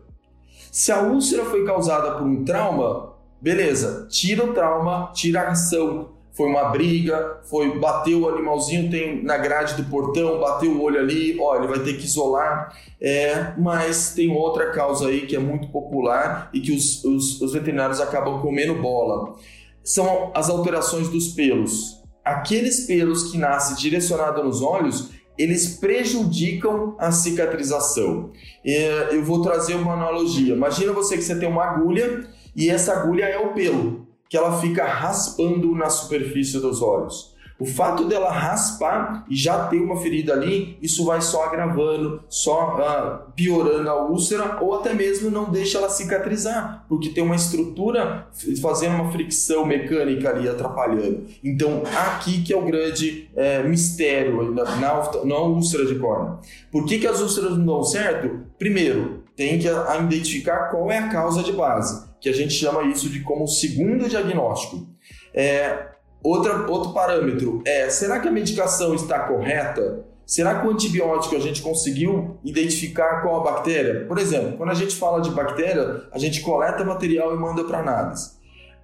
Se 0.70 0.92
a 0.92 1.00
úlcera 1.00 1.46
foi 1.46 1.64
causada 1.64 2.18
por 2.18 2.26
um 2.26 2.44
trauma, 2.44 3.14
beleza, 3.40 4.06
tira 4.10 4.44
o 4.44 4.52
trauma, 4.52 5.10
tira 5.14 5.40
a 5.40 5.52
ação. 5.52 6.17
Foi 6.38 6.48
uma 6.48 6.66
briga, 6.66 7.40
foi 7.50 7.80
bateu 7.80 8.20
o 8.20 8.28
animalzinho 8.28 8.88
tem 8.88 9.24
na 9.24 9.36
grade 9.36 9.74
do 9.74 9.90
portão, 9.90 10.38
bateu 10.38 10.70
o 10.70 10.80
olho 10.80 11.00
ali, 11.00 11.36
ó, 11.40 11.56
ele 11.56 11.66
vai 11.66 11.80
ter 11.80 11.94
que 11.94 12.04
isolar. 12.04 12.72
É, 13.02 13.54
mas 13.58 14.14
tem 14.14 14.30
outra 14.30 14.70
causa 14.70 15.08
aí 15.08 15.26
que 15.26 15.34
é 15.34 15.38
muito 15.40 15.66
popular 15.72 16.48
e 16.54 16.60
que 16.60 16.70
os, 16.70 17.02
os, 17.04 17.40
os 17.40 17.52
veterinários 17.52 18.00
acabam 18.00 18.40
comendo 18.40 18.76
bola. 18.76 19.34
São 19.82 20.30
as 20.32 20.48
alterações 20.48 21.08
dos 21.08 21.26
pelos. 21.32 22.04
Aqueles 22.24 22.86
pelos 22.86 23.32
que 23.32 23.36
nascem 23.36 23.74
direcionados 23.74 24.44
nos 24.44 24.62
olhos, 24.62 25.10
eles 25.36 25.76
prejudicam 25.80 26.94
a 27.00 27.10
cicatrização. 27.10 28.30
É, 28.64 29.08
eu 29.10 29.24
vou 29.24 29.42
trazer 29.42 29.74
uma 29.74 29.94
analogia. 29.94 30.54
Imagina 30.54 30.92
você 30.92 31.16
que 31.16 31.22
você 31.24 31.36
tem 31.36 31.48
uma 31.48 31.64
agulha 31.64 32.28
e 32.54 32.70
essa 32.70 32.92
agulha 32.92 33.24
é 33.24 33.38
o 33.38 33.54
pelo, 33.54 34.07
que 34.28 34.36
ela 34.36 34.60
fica 34.60 34.84
raspando 34.84 35.74
na 35.74 35.88
superfície 35.88 36.60
dos 36.60 36.82
olhos. 36.82 37.36
O 37.58 37.66
fato 37.66 38.04
dela 38.04 38.30
raspar 38.30 39.24
e 39.28 39.34
já 39.34 39.66
ter 39.66 39.78
uma 39.78 39.96
ferida 40.00 40.32
ali, 40.32 40.78
isso 40.80 41.04
vai 41.04 41.20
só 41.20 41.44
agravando, 41.44 42.22
só 42.28 42.76
uh, 42.76 43.32
piorando 43.32 43.90
a 43.90 44.06
úlcera 44.06 44.58
ou 44.60 44.76
até 44.76 44.94
mesmo 44.94 45.28
não 45.28 45.50
deixa 45.50 45.78
ela 45.78 45.88
cicatrizar, 45.88 46.84
porque 46.88 47.08
tem 47.08 47.24
uma 47.24 47.34
estrutura 47.34 48.28
fazendo 48.62 48.94
uma 48.94 49.10
fricção 49.10 49.66
mecânica 49.66 50.30
ali 50.30 50.48
atrapalhando. 50.48 51.24
Então, 51.42 51.82
aqui 52.06 52.44
que 52.44 52.52
é 52.52 52.56
o 52.56 52.64
grande 52.64 53.28
é, 53.34 53.60
mistério 53.64 54.54
na, 54.54 54.64
na, 54.76 55.24
na 55.24 55.38
úlcera 55.38 55.84
de 55.84 55.96
córnea. 55.96 56.38
Por 56.70 56.86
que, 56.86 57.00
que 57.00 57.08
as 57.08 57.20
úlceras 57.20 57.58
não 57.58 57.66
dão 57.66 57.82
certo? 57.82 58.38
Primeiro, 58.56 59.24
tem 59.34 59.58
que 59.58 59.66
identificar 60.00 60.68
qual 60.68 60.92
é 60.92 60.98
a 60.98 61.08
causa 61.08 61.42
de 61.42 61.52
base, 61.52 62.07
que 62.20 62.28
a 62.28 62.32
gente 62.32 62.52
chama 62.52 62.84
isso 62.84 63.08
de 63.08 63.20
como 63.20 63.46
segundo 63.46 64.08
diagnóstico. 64.08 64.86
É, 65.34 65.88
Outra, 66.22 66.68
outro 66.68 66.92
parâmetro 66.92 67.62
é: 67.64 67.88
será 67.88 68.18
que 68.18 68.28
a 68.28 68.30
medicação 68.30 68.94
está 68.94 69.20
correta? 69.20 70.04
Será 70.26 70.60
que 70.60 70.66
o 70.66 70.70
antibiótico 70.70 71.36
a 71.36 71.40
gente 71.40 71.62
conseguiu 71.62 72.38
identificar 72.44 73.22
qual 73.22 73.40
a 73.40 73.52
bactéria? 73.52 74.04
Por 74.06 74.18
exemplo, 74.18 74.58
quando 74.58 74.70
a 74.70 74.74
gente 74.74 74.94
fala 74.94 75.22
de 75.22 75.30
bactéria, 75.30 76.02
a 76.12 76.18
gente 76.18 76.42
coleta 76.42 76.84
material 76.84 77.34
e 77.34 77.38
manda 77.38 77.64
para 77.64 77.78
análise. 77.78 78.32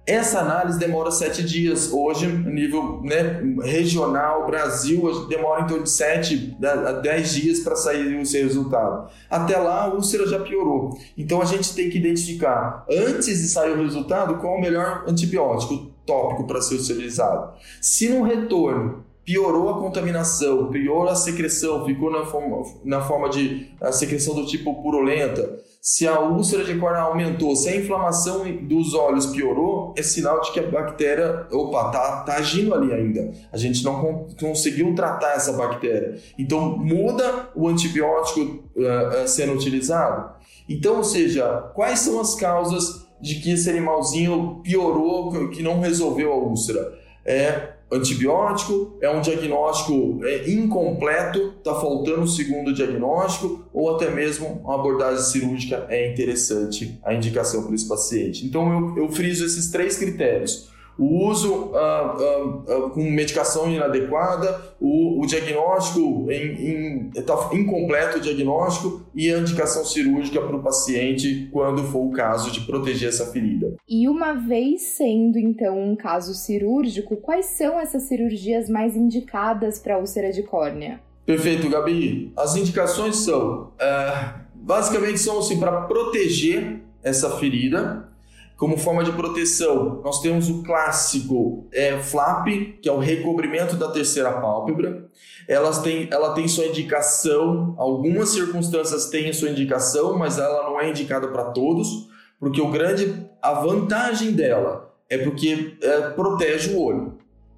Essa 0.07 0.41
análise 0.41 0.77
demora 0.77 1.09
sete 1.09 1.43
dias. 1.43 1.91
Hoje, 1.91 2.27
nível 2.27 3.01
né, 3.03 3.41
regional, 3.63 4.45
Brasil, 4.45 5.25
demora 5.27 5.63
em 5.63 5.67
torno 5.67 5.83
de 5.83 5.89
sete 5.89 6.55
a 6.61 6.91
dez 6.91 7.33
dias 7.33 7.61
para 7.61 7.75
sair 7.75 8.15
o 8.15 8.25
seu 8.25 8.43
resultado. 8.43 9.09
Até 9.29 9.57
lá, 9.57 9.85
a 9.85 9.93
úlcera 9.93 10.27
já 10.27 10.39
piorou. 10.39 10.95
Então, 11.17 11.41
a 11.41 11.45
gente 11.45 11.73
tem 11.73 11.89
que 11.89 11.97
identificar, 11.97 12.85
antes 12.89 13.41
de 13.41 13.47
sair 13.47 13.71
o 13.71 13.81
resultado, 13.81 14.37
qual 14.37 14.55
é 14.55 14.57
o 14.57 14.61
melhor 14.61 15.05
antibiótico 15.07 15.91
tópico 16.05 16.45
para 16.45 16.61
ser 16.61 16.75
utilizado. 16.75 17.53
Se 17.81 18.07
no 18.07 18.21
retorno 18.21 19.03
piorou 19.25 19.69
a 19.69 19.79
contaminação, 19.79 20.69
piorou 20.69 21.09
a 21.09 21.15
secreção, 21.15 21.83
ficou 21.83 22.11
na 22.11 22.25
forma, 22.25 22.63
na 22.83 23.01
forma 23.01 23.27
de 23.27 23.71
a 23.81 23.91
secreção 23.91 24.35
do 24.35 24.45
tipo 24.45 24.83
purulenta, 24.83 25.59
se 25.85 26.07
a 26.07 26.19
úlcera 26.19 26.63
de 26.63 26.79
córnea 26.79 27.03
aumentou, 27.03 27.55
se 27.55 27.69
a 27.69 27.75
inflamação 27.75 28.43
dos 28.63 28.95
olhos 28.95 29.27
piorou, 29.27 29.93
é 29.95 30.01
sinal 30.01 30.41
de 30.41 30.51
que 30.51 30.59
a 30.59 30.67
bactéria, 30.67 31.45
opa, 31.51 31.91
tá, 31.91 32.23
tá 32.23 32.37
agindo 32.37 32.73
ali 32.73 32.91
ainda. 32.91 33.31
A 33.53 33.57
gente 33.57 33.83
não 33.83 34.25
conseguiu 34.39 34.95
tratar 34.95 35.33
essa 35.35 35.53
bactéria. 35.53 36.19
Então 36.39 36.75
muda 36.75 37.49
o 37.53 37.67
antibiótico 37.67 38.63
uh, 38.75 39.27
sendo 39.27 39.53
utilizado. 39.53 40.31
Então, 40.67 40.97
ou 40.97 41.03
seja, 41.03 41.69
quais 41.75 41.99
são 41.99 42.19
as 42.19 42.33
causas 42.33 43.05
de 43.21 43.35
que 43.35 43.51
esse 43.51 43.69
animalzinho 43.69 44.61
piorou, 44.63 45.49
que 45.51 45.61
não 45.61 45.81
resolveu 45.81 46.33
a 46.33 46.35
úlcera. 46.35 46.97
É 47.23 47.74
antibiótico, 47.91 48.97
é 49.01 49.09
um 49.09 49.21
diagnóstico 49.21 50.19
é, 50.23 50.49
incompleto, 50.49 51.53
está 51.57 51.75
faltando 51.75 52.21
o 52.21 52.27
segundo 52.27 52.73
diagnóstico, 52.73 53.65
ou 53.73 53.95
até 53.95 54.09
mesmo 54.09 54.61
uma 54.63 54.75
abordagem 54.75 55.23
cirúrgica 55.23 55.85
é 55.89 56.11
interessante 56.11 56.99
a 57.03 57.13
indicação 57.13 57.63
para 57.63 57.75
esse 57.75 57.87
paciente. 57.87 58.45
Então 58.45 58.95
eu, 58.97 59.03
eu 59.03 59.11
friso 59.11 59.45
esses 59.45 59.69
três 59.69 59.97
critérios 59.97 60.69
o 60.97 61.27
uso 61.27 61.53
uh, 61.53 61.73
uh, 61.73 62.85
uh, 62.85 62.89
com 62.91 63.03
medicação 63.03 63.69
inadequada, 63.69 64.75
o, 64.79 65.21
o 65.21 65.25
diagnóstico 65.25 66.27
em, 66.31 67.09
em, 67.15 67.21
tá 67.23 67.49
incompleto 67.53 68.17
o 68.17 68.21
diagnóstico 68.21 69.01
e 69.13 69.31
a 69.31 69.39
indicação 69.39 69.83
cirúrgica 69.83 70.41
para 70.41 70.55
o 70.55 70.63
paciente 70.63 71.49
quando 71.51 71.83
for 71.83 72.05
o 72.05 72.11
caso 72.11 72.51
de 72.51 72.61
proteger 72.61 73.09
essa 73.09 73.25
ferida. 73.31 73.75
E 73.87 74.07
uma 74.07 74.33
vez 74.33 74.81
sendo 74.81 75.37
então 75.37 75.79
um 75.79 75.95
caso 75.95 76.33
cirúrgico, 76.33 77.17
quais 77.17 77.45
são 77.47 77.79
essas 77.79 78.03
cirurgias 78.03 78.69
mais 78.69 78.95
indicadas 78.95 79.79
para 79.79 79.97
úlcera 79.97 80.31
de 80.31 80.43
córnea? 80.43 80.99
Perfeito, 81.25 81.69
Gabi. 81.69 82.31
As 82.37 82.55
indicações 82.55 83.17
são 83.17 83.71
eh, 83.79 84.33
basicamente 84.53 85.19
são 85.19 85.39
assim 85.39 85.59
para 85.59 85.81
proteger 85.81 86.81
essa 87.03 87.37
ferida 87.37 88.09
como 88.57 88.77
forma 88.77 89.03
de 89.03 89.11
proteção, 89.11 90.01
nós 90.03 90.21
temos 90.21 90.49
o 90.49 90.63
clássico 90.63 91.67
é, 91.73 91.97
flap, 91.97 92.47
que 92.81 92.87
é 92.87 92.91
o 92.91 92.99
recobrimento 92.99 93.75
da 93.75 93.91
terceira 93.91 94.31
pálpebra. 94.31 95.09
Elas 95.47 95.81
têm, 95.81 96.07
ela 96.09 96.33
tem 96.33 96.47
sua 96.47 96.65
indicação, 96.65 97.75
algumas 97.77 98.29
circunstâncias 98.29 99.09
têm 99.09 99.33
sua 99.33 99.49
indicação, 99.49 100.17
mas 100.17 100.39
ela 100.39 100.69
não 100.69 100.79
é 100.79 100.89
indicada 100.89 101.27
para 101.27 101.51
todos, 101.51 102.07
porque 102.39 102.61
o 102.61 102.71
grande, 102.71 103.27
a 103.41 103.53
vantagem 103.53 104.31
dela 104.31 104.93
é 105.09 105.17
porque 105.17 105.77
é, 105.81 106.09
protege 106.09 106.73
o 106.73 106.81
olho. 106.81 107.14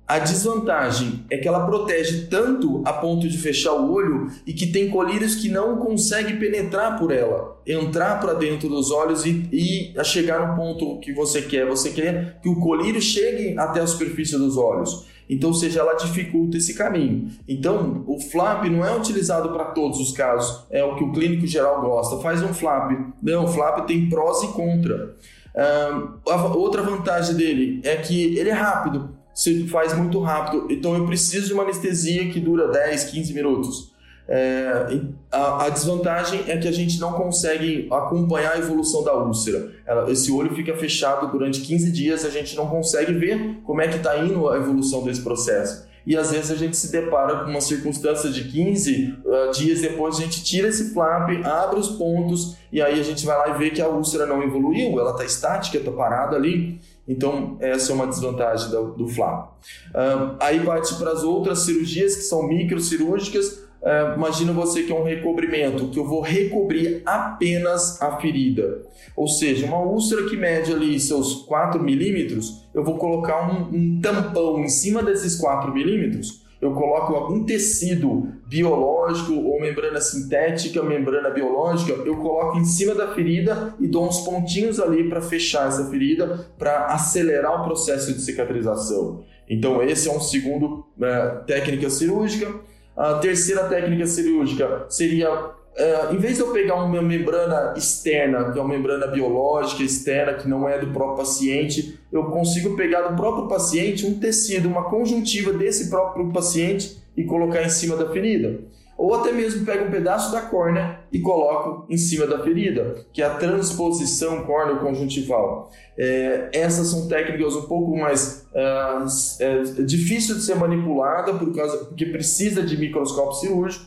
A 0.08 0.20
desvantagem 0.20 1.26
é 1.30 1.38
que 1.38 1.50
ela 1.50 1.66
protege 1.66 2.28
tanto 2.28 2.82
a 2.86 2.94
ponto 2.94 3.28
de 3.28 3.38
fechar 3.38 3.74
o 3.74 3.92
olho 3.92 4.32
e 4.46 4.54
que 4.54 4.68
tem 4.68 4.90
colírios 4.90 5.36
que 5.36 5.50
não 5.50 5.76
conseguem 5.76 6.40
penetrar 6.40 6.98
por 6.98 7.12
ela, 7.12 7.60
entrar 7.68 8.18
para 8.22 8.34
dentro 8.34 8.70
dos 8.70 8.90
olhos 8.90 9.26
e, 9.26 9.50
e 9.52 10.04
chegar 10.06 10.48
no 10.48 10.56
ponto 10.56 10.98
que 11.02 11.12
você 11.12 11.42
quer. 11.42 11.68
Você 11.68 11.90
quer 11.90 12.40
que 12.42 12.48
o 12.48 12.56
colírio 12.56 13.02
chegue 13.02 13.60
até 13.60 13.82
a 13.82 13.88
superfície 13.88 14.38
dos 14.38 14.56
olhos. 14.56 15.06
Então, 15.30 15.50
ou 15.50 15.54
seja, 15.54 15.82
ela 15.82 15.96
dificulta 15.96 16.56
esse 16.56 16.74
caminho. 16.74 17.30
Então, 17.46 18.06
o 18.08 18.18
flap 18.18 18.64
não 18.70 18.86
é 18.86 18.96
utilizado 18.96 19.50
para 19.50 19.66
todos 19.66 20.00
os 20.00 20.14
casos, 20.14 20.66
é 20.72 20.82
o 20.86 20.96
que 20.96 21.04
o 21.04 21.12
clínico 21.12 21.46
geral 21.46 21.82
gosta. 21.82 22.16
Faz 22.20 22.42
um 22.42 22.54
flap. 22.54 22.92
Não, 23.22 23.44
o 23.44 23.48
flap 23.50 23.86
tem 23.86 24.08
prós 24.08 24.42
e 24.44 24.48
contra. 24.54 25.18
Uh, 25.54 26.58
outra 26.58 26.82
vantagem 26.82 27.36
dele 27.36 27.82
é 27.84 27.98
que 27.98 28.38
ele 28.38 28.50
é 28.50 28.54
rápido 28.54 29.17
se 29.38 29.68
faz 29.68 29.94
muito 29.94 30.20
rápido. 30.20 30.66
Então 30.68 30.96
eu 30.96 31.06
preciso 31.06 31.46
de 31.46 31.54
uma 31.54 31.62
anestesia 31.62 32.28
que 32.32 32.40
dura 32.40 32.70
10, 32.70 33.04
15 33.04 33.34
minutos. 33.36 33.94
É, 34.28 35.00
a, 35.32 35.66
a, 35.66 35.70
desvantagem 35.70 36.44
é 36.48 36.58
que 36.58 36.68
a 36.68 36.72
gente 36.72 37.00
não 37.00 37.14
consegue 37.14 37.88
acompanhar 37.92 38.54
a 38.54 38.58
evolução 38.58 39.04
da 39.04 39.14
úlcera. 39.14 39.72
Ela, 39.86 40.12
esse 40.12 40.32
olho 40.32 40.56
fica 40.56 40.76
fechado 40.76 41.32
durante 41.32 41.62
15 41.62 41.92
dias, 41.92 42.26
a 42.26 42.32
gente 42.32 42.56
não 42.56 42.68
consegue 42.68 43.14
ver 43.14 43.60
como 43.64 43.80
é 43.80 43.88
que 43.88 43.98
está 43.98 44.18
indo 44.18 44.50
a 44.50 44.58
evolução 44.58 45.04
desse 45.04 45.22
processo. 45.22 45.88
E 46.06 46.18
às 46.18 46.32
vezes 46.32 46.50
a 46.50 46.56
gente 46.56 46.76
se 46.76 46.92
depara 46.92 47.44
com 47.44 47.52
uma 47.52 47.62
circunstância 47.62 48.32
de 48.32 48.46
15 48.46 49.20
uh, 49.24 49.34
ah, 49.34 49.52
dias 49.52 49.82
depois, 49.82 50.18
a 50.18 50.22
gente 50.22 50.44
tira 50.44 50.70
esse 50.70 50.94
flap, 50.94 51.30
abre 51.46 51.80
os 51.80 51.90
pontos 51.90 52.58
e 52.72 52.82
aí 52.82 53.00
a 53.00 53.04
gente 53.04 53.24
vai 53.26 53.38
lá 53.38 53.56
e 53.56 53.60
vê 53.60 53.70
que 53.70 53.82
a 53.82 53.88
úlcera 53.88 54.26
não 54.26 54.42
evoluiu, 54.42 55.00
ela 55.00 55.12
está 55.12 55.24
estática, 55.24 55.78
está 55.78 55.92
parada 55.92 56.36
ali. 56.36 56.80
Então, 57.08 57.58
essa 57.60 57.92
é 57.92 57.96
uma 57.96 58.08
desvantagem 58.08 58.70
do, 58.70 58.92
do 58.94 59.08
flap. 59.08 59.52
Uh, 59.90 60.36
aí 60.40 60.60
parte 60.60 60.94
para 60.96 61.12
as 61.12 61.24
outras 61.24 61.60
cirurgias, 61.60 62.16
que 62.16 62.24
são 62.24 62.48
microcirúrgicas. 62.48 63.66
Uh, 63.82 64.16
imagina 64.16 64.52
você 64.52 64.84
que 64.84 64.92
é 64.92 64.96
um 64.96 65.04
recobrimento, 65.04 65.88
que 65.88 66.00
eu 66.00 66.06
vou 66.06 66.20
recobrir 66.20 67.02
apenas 67.06 68.02
a 68.02 68.18
ferida. 68.18 68.86
Ou 69.16 69.28
seja, 69.28 69.66
uma 69.66 69.80
úlcera 69.80 70.26
que 70.26 70.36
mede 70.36 70.74
ali 70.74 71.00
seus 71.00 71.44
4 71.44 71.82
milímetros, 71.82 72.68
eu 72.74 72.84
vou 72.84 72.98
colocar 72.98 73.50
um, 73.50 73.70
um 73.74 74.02
tampão 74.02 74.60
em 74.60 74.68
cima 74.70 75.02
desses 75.02 75.36
4 75.36 75.74
milímetros 75.74 76.47
eu 76.62 76.74
coloco 76.74 77.14
algum 77.14 77.44
tecido 77.44 78.34
biológico 78.48 79.34
ou 79.34 79.62
membrana 79.62 80.02
sintética, 80.02 80.82
membrana 80.82 81.30
biológica, 81.30 81.94
eu 82.04 82.18
coloco 82.18 82.58
em 82.58 82.66
cima 82.66 82.96
da 82.96 83.14
ferida 83.14 83.76
e 83.80 83.88
dou 83.88 84.08
uns 84.08 84.22
pontinhos 84.22 84.80
ali 84.80 85.08
para 85.08 85.22
fechar 85.22 85.68
essa 85.68 85.86
ferida, 85.90 86.48
para 86.58 86.88
acelerar 86.88 87.62
o 87.62 87.64
processo 87.64 88.14
de 88.14 88.22
cicatrização. 88.22 89.24
Então, 89.50 89.82
esse 89.84 90.10
é 90.10 90.12
um 90.12 90.20
segundo 90.20 90.86
é, 91.02 91.28
técnica 91.46 91.90
cirúrgica. 91.90 92.54
A 92.96 93.16
terceira 93.16 93.66
técnica 93.66 94.08
cirúrgica 94.08 94.86
seria 94.90 95.30
Uh, 95.78 96.16
em 96.16 96.18
vez 96.18 96.38
de 96.38 96.42
eu 96.42 96.52
pegar 96.52 96.74
uma 96.74 97.02
membrana 97.04 97.76
externa, 97.78 98.52
que 98.52 98.58
é 98.58 98.62
uma 98.62 98.74
membrana 98.74 99.06
biológica 99.06 99.84
externa, 99.84 100.34
que 100.34 100.50
não 100.50 100.68
é 100.68 100.80
do 100.80 100.88
próprio 100.88 101.18
paciente, 101.18 102.00
eu 102.12 102.24
consigo 102.32 102.76
pegar 102.76 103.08
do 103.08 103.16
próprio 103.16 103.48
paciente 103.48 104.04
um 104.04 104.18
tecido, 104.20 104.68
uma 104.68 104.90
conjuntiva 104.90 105.54
desse 105.54 105.88
próprio 105.88 106.32
paciente 106.34 106.98
e 107.16 107.24
colocar 107.24 107.62
em 107.62 107.70
cima 107.70 107.96
da 107.96 108.10
ferida. 108.10 108.60
ou 108.98 109.14
até 109.14 109.32
mesmo 109.32 109.64
pego 109.64 109.86
um 109.86 109.92
pedaço 109.92 110.32
da 110.32 110.42
córnea 110.42 111.00
e 111.12 111.20
coloco 111.20 111.86
em 111.88 111.98
cima 111.98 112.26
da 112.26 112.40
ferida, 112.44 113.06
que 113.14 113.22
é 113.22 113.26
a 113.26 113.36
transposição 113.36 114.44
córneo-conjuntival. 114.44 115.70
É, 115.96 116.50
essas 116.52 116.88
são 116.88 117.08
técnicas 117.08 117.56
um 117.56 117.68
pouco 117.68 117.96
mais 117.96 118.48
uh, 118.52 119.06
é, 119.40 119.62
difícil 119.84 120.34
de 120.34 120.42
ser 120.42 120.56
manipulada 120.56 121.34
por 121.34 121.56
causa, 121.56 121.86
porque 121.86 122.08
precisa 122.08 122.64
de 122.64 122.76
microscópio 122.76 123.34
cirúrgico. 123.34 123.86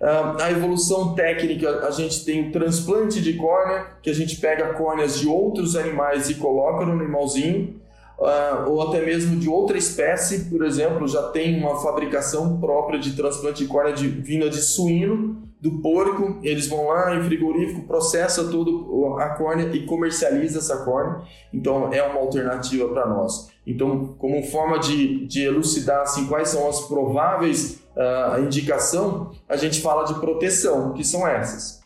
Uh, 0.00 0.40
a 0.40 0.50
evolução 0.50 1.14
técnica, 1.14 1.86
a 1.86 1.90
gente 1.90 2.24
tem 2.24 2.48
o 2.48 2.52
transplante 2.52 3.20
de 3.20 3.32
córnea, 3.34 3.86
que 4.00 4.08
a 4.08 4.14
gente 4.14 4.36
pega 4.36 4.74
córneas 4.74 5.18
de 5.18 5.26
outros 5.26 5.74
animais 5.74 6.30
e 6.30 6.34
coloca 6.34 6.86
no 6.86 6.92
animalzinho. 6.92 7.80
Uh, 8.18 8.70
ou 8.70 8.82
até 8.82 9.04
mesmo 9.04 9.38
de 9.38 9.48
outra 9.48 9.78
espécie, 9.78 10.50
por 10.50 10.64
exemplo, 10.64 11.06
já 11.06 11.22
tem 11.30 11.58
uma 11.60 11.80
fabricação 11.80 12.60
própria 12.60 12.98
de 12.98 13.14
transplante 13.14 13.62
de 13.62 13.68
córnea 13.68 13.92
de, 13.92 14.08
vinda 14.08 14.48
de 14.48 14.60
suíno, 14.60 15.48
do 15.60 15.80
porco, 15.80 16.38
eles 16.42 16.68
vão 16.68 16.86
lá 16.86 17.16
em 17.16 17.22
frigorífico, 17.24 17.82
processa 17.82 18.48
tudo 18.48 19.16
a 19.18 19.30
córnea 19.30 19.68
e 19.74 19.84
comercializa 19.86 20.58
essa 20.58 20.84
córnea, 20.84 21.22
então 21.52 21.92
é 21.92 22.00
uma 22.02 22.20
alternativa 22.20 22.88
para 22.88 23.06
nós. 23.08 23.50
Então, 23.66 24.14
como 24.18 24.42
forma 24.44 24.78
de, 24.78 25.26
de 25.26 25.42
elucidar 25.42 26.02
assim, 26.02 26.26
quais 26.26 26.48
são 26.50 26.68
as 26.68 26.82
prováveis 26.82 27.82
uh, 27.98 28.40
indicação, 28.40 29.32
a 29.48 29.56
gente 29.56 29.80
fala 29.80 30.04
de 30.04 30.14
proteção, 30.14 30.92
que 30.92 31.04
são 31.04 31.26
essas. 31.26 31.78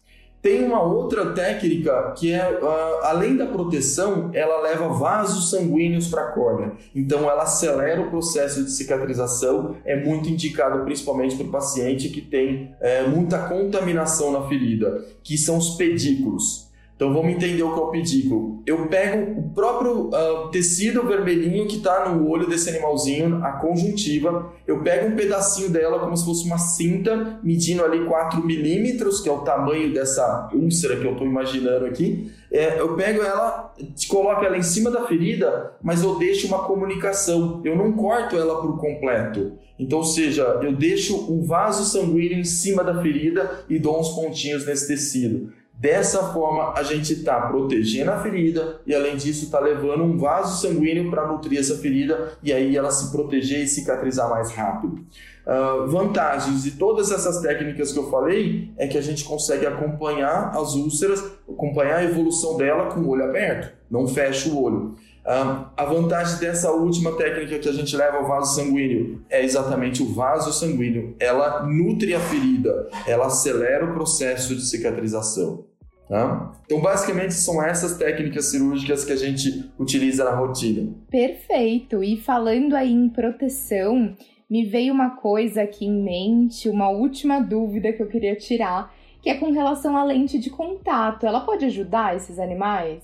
Tem 0.42 0.64
uma 0.64 0.82
outra 0.82 1.32
técnica 1.32 2.12
que 2.16 2.32
é, 2.32 2.58
uh, 2.60 3.04
além 3.04 3.36
da 3.36 3.46
proteção, 3.46 4.30
ela 4.34 4.60
leva 4.60 4.88
vasos 4.88 5.50
sanguíneos 5.50 6.08
para 6.08 6.22
a 6.22 6.32
córnea. 6.32 6.72
Então, 6.92 7.30
ela 7.30 7.44
acelera 7.44 8.00
o 8.00 8.10
processo 8.10 8.64
de 8.64 8.72
cicatrização. 8.72 9.76
É 9.84 9.94
muito 9.94 10.28
indicado 10.28 10.84
principalmente 10.84 11.36
para 11.36 11.46
o 11.46 11.50
paciente 11.50 12.08
que 12.08 12.20
tem 12.20 12.74
é, 12.80 13.02
muita 13.04 13.38
contaminação 13.48 14.32
na 14.32 14.48
ferida, 14.48 15.04
que 15.22 15.38
são 15.38 15.58
os 15.58 15.76
pedículos. 15.76 16.71
Então 17.02 17.12
vamos 17.12 17.32
entender 17.32 17.64
o 17.64 17.74
que 17.74 17.80
é 17.80 17.82
o 17.82 17.88
pedículo. 17.88 18.62
Eu 18.64 18.86
pego 18.86 19.40
o 19.40 19.50
próprio 19.52 20.10
uh, 20.10 20.50
tecido 20.52 21.02
vermelhinho 21.02 21.66
que 21.66 21.78
está 21.78 22.08
no 22.08 22.28
olho 22.28 22.48
desse 22.48 22.70
animalzinho, 22.70 23.44
a 23.44 23.50
conjuntiva, 23.50 24.52
eu 24.68 24.84
pego 24.84 25.08
um 25.08 25.16
pedacinho 25.16 25.68
dela 25.68 25.98
como 25.98 26.16
se 26.16 26.24
fosse 26.24 26.46
uma 26.46 26.58
cinta, 26.58 27.40
medindo 27.42 27.84
ali 27.84 28.04
4 28.04 28.46
milímetros, 28.46 29.20
que 29.20 29.28
é 29.28 29.32
o 29.32 29.38
tamanho 29.38 29.92
dessa 29.92 30.48
úlcera 30.54 30.94
que 30.94 31.04
eu 31.04 31.10
estou 31.10 31.26
imaginando 31.26 31.86
aqui. 31.86 32.30
É, 32.52 32.78
eu 32.78 32.94
pego 32.94 33.20
ela, 33.20 33.74
coloco 34.08 34.44
ela 34.44 34.56
em 34.56 34.62
cima 34.62 34.88
da 34.88 35.04
ferida, 35.04 35.72
mas 35.82 36.04
eu 36.04 36.20
deixo 36.20 36.46
uma 36.46 36.60
comunicação. 36.60 37.60
Eu 37.64 37.74
não 37.74 37.94
corto 37.94 38.36
ela 38.36 38.62
por 38.62 38.78
completo. 38.78 39.54
Então, 39.76 39.98
ou 39.98 40.04
seja, 40.04 40.60
eu 40.62 40.72
deixo 40.72 41.16
o 41.16 41.42
vaso 41.44 41.82
sanguíneo 41.82 42.38
em 42.38 42.44
cima 42.44 42.84
da 42.84 43.02
ferida 43.02 43.64
e 43.68 43.76
dou 43.76 43.98
uns 43.98 44.10
pontinhos 44.10 44.64
nesse 44.64 44.86
tecido. 44.86 45.50
Dessa 45.82 46.32
forma, 46.32 46.74
a 46.76 46.84
gente 46.84 47.12
está 47.12 47.40
protegendo 47.40 48.12
a 48.12 48.20
ferida 48.20 48.80
e, 48.86 48.94
além 48.94 49.16
disso, 49.16 49.46
está 49.46 49.58
levando 49.58 50.04
um 50.04 50.16
vaso 50.16 50.62
sanguíneo 50.62 51.10
para 51.10 51.26
nutrir 51.26 51.58
essa 51.58 51.76
ferida 51.76 52.34
e 52.40 52.52
aí 52.52 52.76
ela 52.76 52.92
se 52.92 53.10
proteger 53.10 53.64
e 53.64 53.66
cicatrizar 53.66 54.30
mais 54.30 54.52
rápido. 54.52 55.04
Uh, 55.44 55.88
vantagens 55.88 56.62
de 56.62 56.70
todas 56.70 57.10
essas 57.10 57.40
técnicas 57.40 57.90
que 57.90 57.98
eu 57.98 58.08
falei 58.08 58.72
é 58.78 58.86
que 58.86 58.96
a 58.96 59.00
gente 59.00 59.24
consegue 59.24 59.66
acompanhar 59.66 60.56
as 60.56 60.76
úlceras, 60.76 61.20
acompanhar 61.52 61.96
a 61.96 62.04
evolução 62.04 62.56
dela 62.56 62.86
com 62.94 63.00
o 63.00 63.08
olho 63.08 63.24
aberto, 63.24 63.76
não 63.90 64.06
fecha 64.06 64.48
o 64.50 64.62
olho. 64.62 64.94
Uh, 65.26 65.66
a 65.76 65.84
vantagem 65.84 66.38
dessa 66.38 66.70
última 66.70 67.16
técnica 67.16 67.58
que 67.58 67.68
a 67.68 67.72
gente 67.72 67.96
leva 67.96 68.18
ao 68.18 68.28
vaso 68.28 68.54
sanguíneo 68.54 69.20
é 69.28 69.44
exatamente 69.44 70.00
o 70.00 70.14
vaso 70.14 70.52
sanguíneo. 70.52 71.16
Ela 71.18 71.66
nutre 71.66 72.14
a 72.14 72.20
ferida, 72.20 72.88
ela 73.04 73.26
acelera 73.26 73.84
o 73.84 73.94
processo 73.94 74.54
de 74.54 74.64
cicatrização. 74.64 75.71
Tá? 76.12 76.52
Então, 76.66 76.78
basicamente, 76.78 77.32
são 77.32 77.64
essas 77.64 77.96
técnicas 77.96 78.44
cirúrgicas 78.50 79.02
que 79.02 79.12
a 79.12 79.16
gente 79.16 79.72
utiliza 79.78 80.22
na 80.22 80.34
rotina. 80.36 80.92
Perfeito. 81.10 82.04
E 82.04 82.18
falando 82.18 82.74
aí 82.74 82.92
em 82.92 83.08
proteção, 83.08 84.14
me 84.48 84.62
veio 84.66 84.92
uma 84.92 85.16
coisa 85.16 85.62
aqui 85.62 85.86
em 85.86 86.04
mente, 86.04 86.68
uma 86.68 86.90
última 86.90 87.40
dúvida 87.40 87.94
que 87.94 88.02
eu 88.02 88.08
queria 88.08 88.36
tirar, 88.36 88.94
que 89.22 89.30
é 89.30 89.38
com 89.38 89.52
relação 89.52 89.96
à 89.96 90.04
lente 90.04 90.38
de 90.38 90.50
contato. 90.50 91.24
Ela 91.24 91.40
pode 91.40 91.64
ajudar 91.64 92.14
esses 92.14 92.38
animais? 92.38 93.02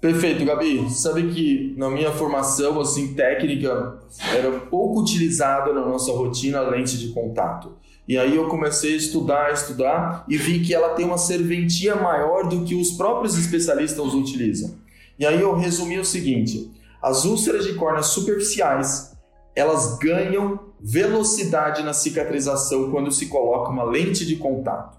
Perfeito, 0.00 0.42
Gabi. 0.46 0.88
Sabe 0.88 1.30
que 1.30 1.74
na 1.76 1.90
minha 1.90 2.12
formação 2.12 2.80
assim 2.80 3.12
técnica 3.12 3.98
era 4.34 4.50
pouco 4.70 5.02
utilizada 5.02 5.70
na 5.74 5.84
nossa 5.84 6.12
rotina 6.12 6.60
a 6.60 6.70
lente 6.70 6.96
de 6.96 7.08
contato. 7.08 7.76
E 8.08 8.16
aí 8.16 8.34
eu 8.34 8.48
comecei 8.48 8.94
a 8.94 8.96
estudar, 8.96 9.52
estudar 9.52 10.24
e 10.26 10.38
vi 10.38 10.60
que 10.60 10.74
ela 10.74 10.94
tem 10.94 11.04
uma 11.04 11.18
serventia 11.18 11.94
maior 11.94 12.48
do 12.48 12.64
que 12.64 12.74
os 12.74 12.92
próprios 12.92 13.36
especialistas 13.36 14.14
utilizam. 14.14 14.76
E 15.18 15.26
aí 15.26 15.40
eu 15.40 15.54
resumi 15.54 15.98
o 15.98 16.04
seguinte: 16.04 16.72
as 17.02 17.26
úlceras 17.26 17.66
de 17.66 17.74
córnea 17.74 18.02
superficiais 18.02 19.12
elas 19.54 19.98
ganham 19.98 20.60
velocidade 20.80 21.82
na 21.82 21.92
cicatrização 21.92 22.90
quando 22.92 23.10
se 23.10 23.26
coloca 23.26 23.70
uma 23.70 23.82
lente 23.82 24.24
de 24.24 24.36
contato. 24.36 24.96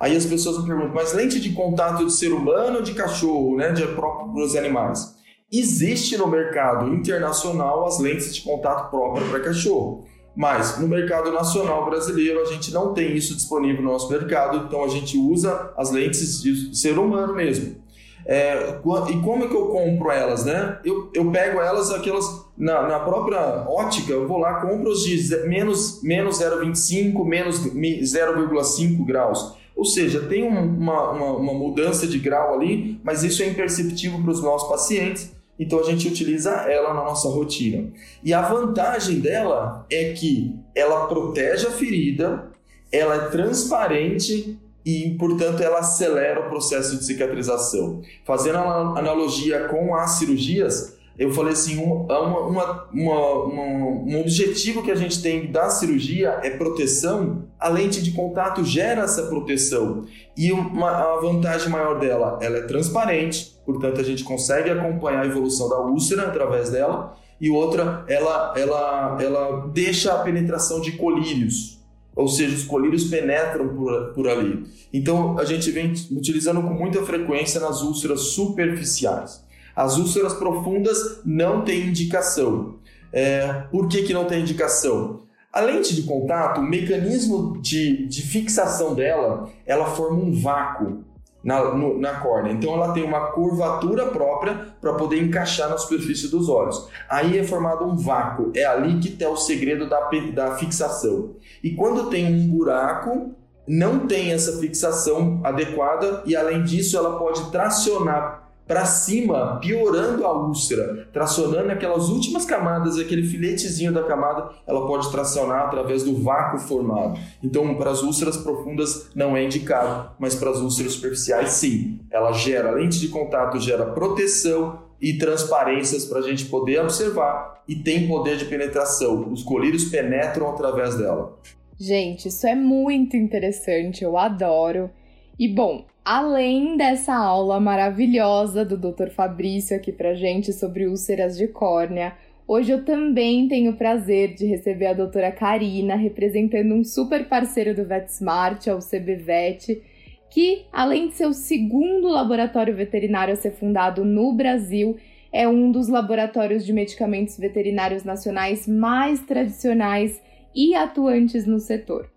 Aí 0.00 0.16
as 0.16 0.26
pessoas 0.26 0.58
me 0.58 0.66
perguntam, 0.66 0.94
mas 0.94 1.12
lente 1.12 1.38
de 1.38 1.52
contato 1.52 2.04
de 2.04 2.12
ser 2.12 2.32
humano 2.32 2.78
ou 2.78 2.82
de 2.82 2.92
cachorro, 2.92 3.56
né, 3.56 3.70
de 3.70 3.86
próprios 3.86 4.56
animais? 4.56 5.14
Existe 5.52 6.16
no 6.16 6.26
mercado 6.26 6.92
internacional 6.92 7.86
as 7.86 8.00
lentes 8.00 8.34
de 8.34 8.42
contato 8.42 8.90
próprias 8.90 9.28
para 9.28 9.40
cachorro. 9.40 10.04
Mas 10.34 10.78
no 10.78 10.86
mercado 10.86 11.32
nacional 11.32 11.84
brasileiro 11.84 12.40
a 12.40 12.44
gente 12.44 12.72
não 12.72 12.94
tem 12.94 13.16
isso 13.16 13.34
disponível 13.34 13.82
no 13.82 13.92
nosso 13.92 14.10
mercado, 14.10 14.64
então 14.66 14.84
a 14.84 14.88
gente 14.88 15.18
usa 15.18 15.72
as 15.76 15.90
lentes 15.90 16.40
de 16.40 16.76
ser 16.76 16.98
humano 16.98 17.34
mesmo. 17.34 17.80
É, 18.26 18.78
e 19.08 19.20
como 19.22 19.44
é 19.44 19.48
que 19.48 19.54
eu 19.54 19.66
compro 19.66 20.10
elas, 20.10 20.44
né? 20.44 20.78
Eu, 20.84 21.10
eu 21.14 21.30
pego 21.30 21.60
elas, 21.60 21.90
aquelas 21.90 22.46
na, 22.56 22.86
na 22.86 23.00
própria 23.00 23.66
ótica, 23.68 24.12
eu 24.12 24.28
vou 24.28 24.38
lá, 24.38 24.60
compro 24.60 24.90
os 24.90 25.02
de 25.02 25.36
menos, 25.48 26.02
menos 26.02 26.38
0,25, 26.38 27.24
menos 27.24 27.60
0,5 27.60 29.04
graus. 29.04 29.56
Ou 29.74 29.84
seja, 29.84 30.20
tem 30.20 30.46
uma, 30.46 31.10
uma, 31.10 31.32
uma 31.36 31.54
mudança 31.54 32.06
de 32.06 32.18
grau 32.18 32.54
ali, 32.54 33.00
mas 33.02 33.24
isso 33.24 33.42
é 33.42 33.46
imperceptível 33.46 34.20
para 34.20 34.30
os 34.30 34.42
nossos 34.42 34.68
pacientes 34.68 35.32
então 35.60 35.78
a 35.78 35.82
gente 35.82 36.08
utiliza 36.08 36.50
ela 36.50 36.94
na 36.94 37.04
nossa 37.04 37.28
rotina. 37.28 37.92
E 38.24 38.32
a 38.32 38.40
vantagem 38.40 39.20
dela 39.20 39.84
é 39.90 40.14
que 40.14 40.58
ela 40.74 41.06
protege 41.06 41.66
a 41.66 41.70
ferida, 41.70 42.50
ela 42.90 43.14
é 43.14 43.28
transparente 43.28 44.58
e, 44.84 45.10
portanto, 45.18 45.62
ela 45.62 45.80
acelera 45.80 46.40
o 46.40 46.48
processo 46.48 46.96
de 46.96 47.04
cicatrização. 47.04 48.00
Fazendo 48.24 48.56
analogia 48.56 49.68
com 49.68 49.94
as 49.94 50.12
cirurgias, 50.12 50.98
eu 51.18 51.30
falei 51.30 51.52
assim, 51.52 51.76
um, 51.76 52.06
uma, 52.06 52.40
uma, 52.46 52.84
uma, 52.90 53.46
um 53.46 54.20
objetivo 54.20 54.82
que 54.82 54.90
a 54.90 54.94
gente 54.94 55.20
tem 55.20 55.52
da 55.52 55.68
cirurgia 55.68 56.40
é 56.42 56.48
proteção, 56.48 57.44
a 57.58 57.68
lente 57.68 58.02
de 58.02 58.12
contato 58.12 58.64
gera 58.64 59.02
essa 59.02 59.24
proteção. 59.24 60.06
E 60.40 60.50
uma, 60.52 60.88
a 60.90 61.20
vantagem 61.20 61.68
maior 61.68 62.00
dela, 62.00 62.38
ela 62.40 62.56
é 62.56 62.62
transparente, 62.62 63.54
portanto 63.66 64.00
a 64.00 64.02
gente 64.02 64.24
consegue 64.24 64.70
acompanhar 64.70 65.20
a 65.20 65.26
evolução 65.26 65.68
da 65.68 65.78
úlcera 65.80 66.28
através 66.28 66.70
dela, 66.70 67.14
e 67.38 67.50
outra, 67.50 68.06
ela, 68.08 68.54
ela, 68.56 69.18
ela 69.20 69.66
deixa 69.66 70.14
a 70.14 70.20
penetração 70.20 70.80
de 70.80 70.92
colírios, 70.92 71.78
ou 72.16 72.26
seja, 72.26 72.56
os 72.56 72.64
colírios 72.64 73.04
penetram 73.04 73.68
por, 73.68 74.14
por 74.14 74.26
ali. 74.26 74.64
Então 74.90 75.38
a 75.38 75.44
gente 75.44 75.70
vem 75.70 75.92
utilizando 76.10 76.62
com 76.62 76.72
muita 76.72 77.02
frequência 77.02 77.60
nas 77.60 77.82
úlceras 77.82 78.20
superficiais. 78.28 79.44
As 79.76 79.98
úlceras 79.98 80.32
profundas 80.32 81.20
não 81.22 81.66
têm 81.66 81.88
indicação. 81.88 82.76
É, 83.12 83.64
por 83.70 83.88
que, 83.88 84.04
que 84.04 84.14
não 84.14 84.24
tem 84.24 84.40
indicação? 84.40 85.20
A 85.52 85.60
lente 85.60 85.94
de 85.94 86.02
contato, 86.02 86.60
o 86.60 86.64
mecanismo 86.64 87.60
de, 87.60 88.06
de 88.06 88.22
fixação 88.22 88.94
dela, 88.94 89.50
ela 89.66 89.86
forma 89.86 90.18
um 90.18 90.32
vácuo 90.32 91.04
na, 91.42 91.74
no, 91.74 91.98
na 91.98 92.20
córnea. 92.20 92.52
Então 92.52 92.74
ela 92.74 92.92
tem 92.92 93.02
uma 93.02 93.32
curvatura 93.32 94.06
própria 94.06 94.74
para 94.80 94.94
poder 94.94 95.20
encaixar 95.20 95.68
na 95.68 95.76
superfície 95.76 96.28
dos 96.28 96.48
olhos. 96.48 96.88
Aí 97.08 97.36
é 97.36 97.42
formado 97.42 97.84
um 97.84 97.96
vácuo. 97.96 98.52
É 98.54 98.64
ali 98.64 99.00
que 99.00 99.08
está 99.08 99.28
o 99.28 99.36
segredo 99.36 99.88
da, 99.88 100.08
da 100.32 100.56
fixação. 100.56 101.30
E 101.62 101.70
quando 101.72 102.10
tem 102.10 102.26
um 102.26 102.48
buraco, 102.48 103.34
não 103.66 104.06
tem 104.06 104.32
essa 104.32 104.58
fixação 104.58 105.40
adequada 105.44 106.22
e 106.26 106.34
além 106.36 106.62
disso 106.62 106.96
ela 106.96 107.18
pode 107.18 107.50
tracionar 107.50 108.49
para 108.66 108.84
cima, 108.84 109.58
piorando 109.60 110.24
a 110.24 110.46
úlcera, 110.46 111.08
tracionando 111.12 111.72
aquelas 111.72 112.08
últimas 112.08 112.44
camadas, 112.44 112.98
aquele 112.98 113.26
filetezinho 113.26 113.92
da 113.92 114.04
camada, 114.04 114.50
ela 114.66 114.86
pode 114.86 115.10
tracionar 115.10 115.66
através 115.66 116.04
do 116.04 116.22
vácuo 116.22 116.58
formado. 116.58 117.18
Então, 117.42 117.74
para 117.74 117.90
as 117.90 118.02
úlceras 118.02 118.36
profundas 118.36 119.10
não 119.14 119.36
é 119.36 119.44
indicado, 119.44 120.12
mas 120.18 120.36
para 120.36 120.50
as 120.50 120.60
úlceras 120.60 120.92
superficiais 120.92 121.50
sim. 121.50 121.98
Ela 122.10 122.32
gera 122.32 122.70
lente 122.70 123.00
de 123.00 123.08
contato, 123.08 123.58
gera 123.58 123.86
proteção 123.86 124.78
e 125.00 125.18
transparências 125.18 126.04
para 126.04 126.18
a 126.20 126.22
gente 126.22 126.44
poder 126.44 126.80
observar 126.80 127.62
e 127.66 127.74
tem 127.74 128.06
poder 128.06 128.36
de 128.36 128.44
penetração. 128.44 129.32
Os 129.32 129.42
colírios 129.42 129.84
penetram 129.86 130.48
através 130.48 130.96
dela. 130.96 131.38
Gente, 131.78 132.28
isso 132.28 132.46
é 132.46 132.54
muito 132.54 133.16
interessante, 133.16 134.04
eu 134.04 134.18
adoro. 134.18 134.90
E 135.38 135.48
bom, 135.48 135.86
além 136.04 136.76
dessa 136.76 137.14
aula 137.14 137.60
maravilhosa 137.60 138.64
do 138.64 138.76
Dr. 138.76 139.10
Fabrício 139.10 139.76
aqui 139.76 139.92
pra 139.92 140.14
gente 140.14 140.52
sobre 140.52 140.86
úlceras 140.86 141.36
de 141.36 141.46
córnea, 141.46 142.14
hoje 142.46 142.72
eu 142.72 142.84
também 142.84 143.48
tenho 143.48 143.72
o 143.72 143.76
prazer 143.76 144.34
de 144.34 144.46
receber 144.46 144.86
a 144.86 144.94
doutora 144.94 145.30
Karina, 145.30 145.94
representando 145.96 146.74
um 146.74 146.84
super 146.84 147.28
parceiro 147.28 147.74
do 147.74 147.84
VetSmart, 147.84 148.66
o 148.68 148.78
CBVet, 148.78 149.82
que, 150.30 150.64
além 150.72 151.08
de 151.08 151.14
ser 151.14 151.26
o 151.26 151.32
segundo 151.32 152.08
laboratório 152.08 152.74
veterinário 152.74 153.34
a 153.34 153.36
ser 153.36 153.52
fundado 153.52 154.04
no 154.04 154.32
Brasil, 154.32 154.96
é 155.32 155.46
um 155.46 155.70
dos 155.70 155.88
laboratórios 155.88 156.64
de 156.64 156.72
medicamentos 156.72 157.36
veterinários 157.38 158.04
nacionais 158.04 158.66
mais 158.66 159.20
tradicionais 159.20 160.20
e 160.54 160.74
atuantes 160.74 161.46
no 161.46 161.58
setor. 161.58 162.10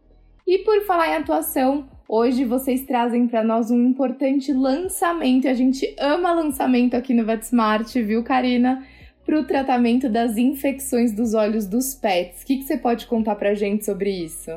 E 0.46 0.60
por 0.60 0.82
falar 0.82 1.10
em 1.10 1.16
atuação, 1.16 1.88
hoje 2.16 2.46
vocês 2.46 2.86
trazem 2.86 3.28
para 3.28 3.44
nós 3.44 3.72
um 3.72 3.88
importante 3.88 4.54
lançamento. 4.54 5.48
A 5.48 5.54
gente 5.56 5.96
ama 5.98 6.32
lançamento 6.32 6.94
aqui 6.94 7.12
no 7.12 7.26
VetSmart, 7.26 7.92
viu, 7.96 8.24
Karina? 8.24 8.86
Para 9.26 9.40
o 9.40 9.48
tratamento 9.48 10.08
das 10.08 10.38
infecções 10.38 11.12
dos 11.12 11.34
olhos 11.34 11.66
dos 11.66 11.96
pets. 11.96 12.44
O 12.44 12.46
que, 12.46 12.58
que 12.58 12.66
você 12.66 12.78
pode 12.78 13.08
contar 13.08 13.36
para 13.36 13.56
gente 13.56 13.84
sobre 13.84 14.12
isso? 14.12 14.52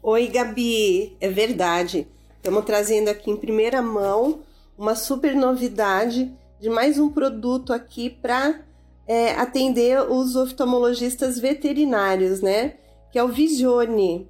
Oi, 0.00 0.28
Gabi, 0.28 1.16
é 1.20 1.28
verdade. 1.28 2.06
Estamos 2.36 2.64
trazendo 2.64 3.08
aqui 3.08 3.32
em 3.32 3.36
primeira 3.36 3.82
mão 3.82 4.42
uma 4.78 4.94
super 4.94 5.34
novidade 5.34 6.32
de 6.60 6.70
mais 6.70 7.00
um 7.00 7.08
produto 7.08 7.72
aqui 7.72 8.10
para 8.10 8.60
é, 9.08 9.32
atender 9.32 10.08
os 10.08 10.36
oftalmologistas 10.36 11.36
veterinários, 11.36 12.40
né? 12.40 12.74
Que 13.10 13.18
é 13.18 13.24
o 13.24 13.28
Visione. 13.28 14.28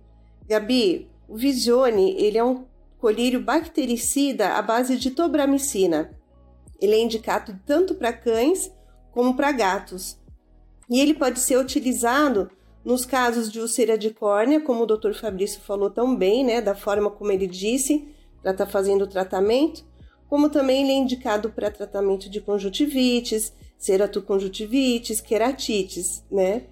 Gabi, 0.48 1.06
o 1.28 1.36
Visione, 1.36 2.14
ele 2.18 2.38
é 2.38 2.44
um 2.44 2.64
colírio 2.98 3.40
bactericida 3.40 4.54
à 4.54 4.62
base 4.62 4.96
de 4.96 5.10
tobramicina. 5.10 6.10
Ele 6.80 6.94
é 6.94 7.00
indicado 7.00 7.58
tanto 7.66 7.94
para 7.94 8.12
cães 8.12 8.70
como 9.12 9.34
para 9.34 9.52
gatos. 9.52 10.18
E 10.88 11.00
ele 11.00 11.14
pode 11.14 11.40
ser 11.40 11.58
utilizado 11.58 12.50
nos 12.84 13.04
casos 13.04 13.50
de 13.50 13.60
úlcera 13.60 13.98
de 13.98 14.10
córnea, 14.10 14.60
como 14.60 14.84
o 14.84 14.86
Dr. 14.86 15.12
Fabrício 15.12 15.60
falou 15.60 15.90
tão 15.90 16.14
bem, 16.14 16.44
né, 16.44 16.60
da 16.60 16.74
forma 16.74 17.10
como 17.10 17.32
ele 17.32 17.46
disse, 17.46 18.06
para 18.40 18.52
estar 18.52 18.66
tá 18.66 18.70
fazendo 18.70 19.02
o 19.02 19.08
tratamento, 19.08 19.84
como 20.28 20.48
também 20.48 20.82
ele 20.82 20.92
é 20.92 20.96
indicado 20.96 21.50
para 21.50 21.70
tratamento 21.70 22.30
de 22.30 22.40
conjuntivites, 22.40 23.52
ceratoconjuntivites, 23.76 25.20
queratites, 25.20 26.24
né? 26.30 26.64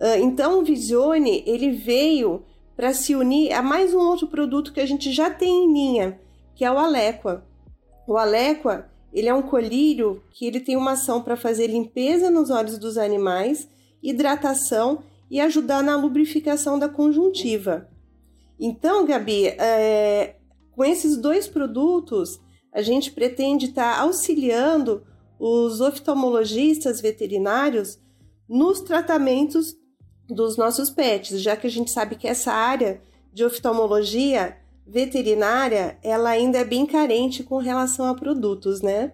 Ah, 0.00 0.18
então, 0.18 0.60
o 0.60 0.64
Visione, 0.64 1.44
ele 1.46 1.70
veio 1.70 2.42
para 2.76 2.94
se 2.94 3.14
unir 3.14 3.52
a 3.52 3.62
mais 3.62 3.94
um 3.94 4.00
outro 4.00 4.26
produto 4.26 4.72
que 4.72 4.80
a 4.80 4.86
gente 4.86 5.12
já 5.12 5.30
tem 5.30 5.64
em 5.64 5.72
linha, 5.72 6.20
que 6.54 6.64
é 6.64 6.70
o 6.70 6.78
Alequa. 6.78 7.44
O 8.06 8.16
Alequa, 8.16 8.90
ele 9.12 9.28
é 9.28 9.34
um 9.34 9.42
colírio 9.42 10.22
que 10.30 10.46
ele 10.46 10.60
tem 10.60 10.76
uma 10.76 10.92
ação 10.92 11.22
para 11.22 11.36
fazer 11.36 11.66
limpeza 11.66 12.30
nos 12.30 12.50
olhos 12.50 12.78
dos 12.78 12.96
animais, 12.96 13.68
hidratação 14.02 15.02
e 15.30 15.40
ajudar 15.40 15.82
na 15.82 15.96
lubrificação 15.96 16.78
da 16.78 16.88
conjuntiva. 16.88 17.88
Então, 18.58 19.04
Gabi, 19.04 19.46
é, 19.46 20.36
com 20.72 20.84
esses 20.84 21.16
dois 21.16 21.46
produtos, 21.46 22.40
a 22.72 22.80
gente 22.80 23.12
pretende 23.12 23.66
estar 23.66 23.96
tá 23.96 24.00
auxiliando 24.02 25.02
os 25.38 25.80
oftalmologistas 25.80 27.00
veterinários 27.00 27.98
nos 28.48 28.80
tratamentos 28.80 29.76
dos 30.32 30.56
nossos 30.56 30.90
pets, 30.90 31.40
já 31.40 31.56
que 31.56 31.66
a 31.66 31.70
gente 31.70 31.90
sabe 31.90 32.16
que 32.16 32.26
essa 32.26 32.52
área 32.52 33.00
de 33.32 33.44
oftalmologia 33.44 34.56
veterinária, 34.86 35.96
ela 36.02 36.30
ainda 36.30 36.58
é 36.58 36.64
bem 36.64 36.84
carente 36.84 37.42
com 37.42 37.58
relação 37.58 38.06
a 38.06 38.14
produtos, 38.14 38.82
né? 38.82 39.12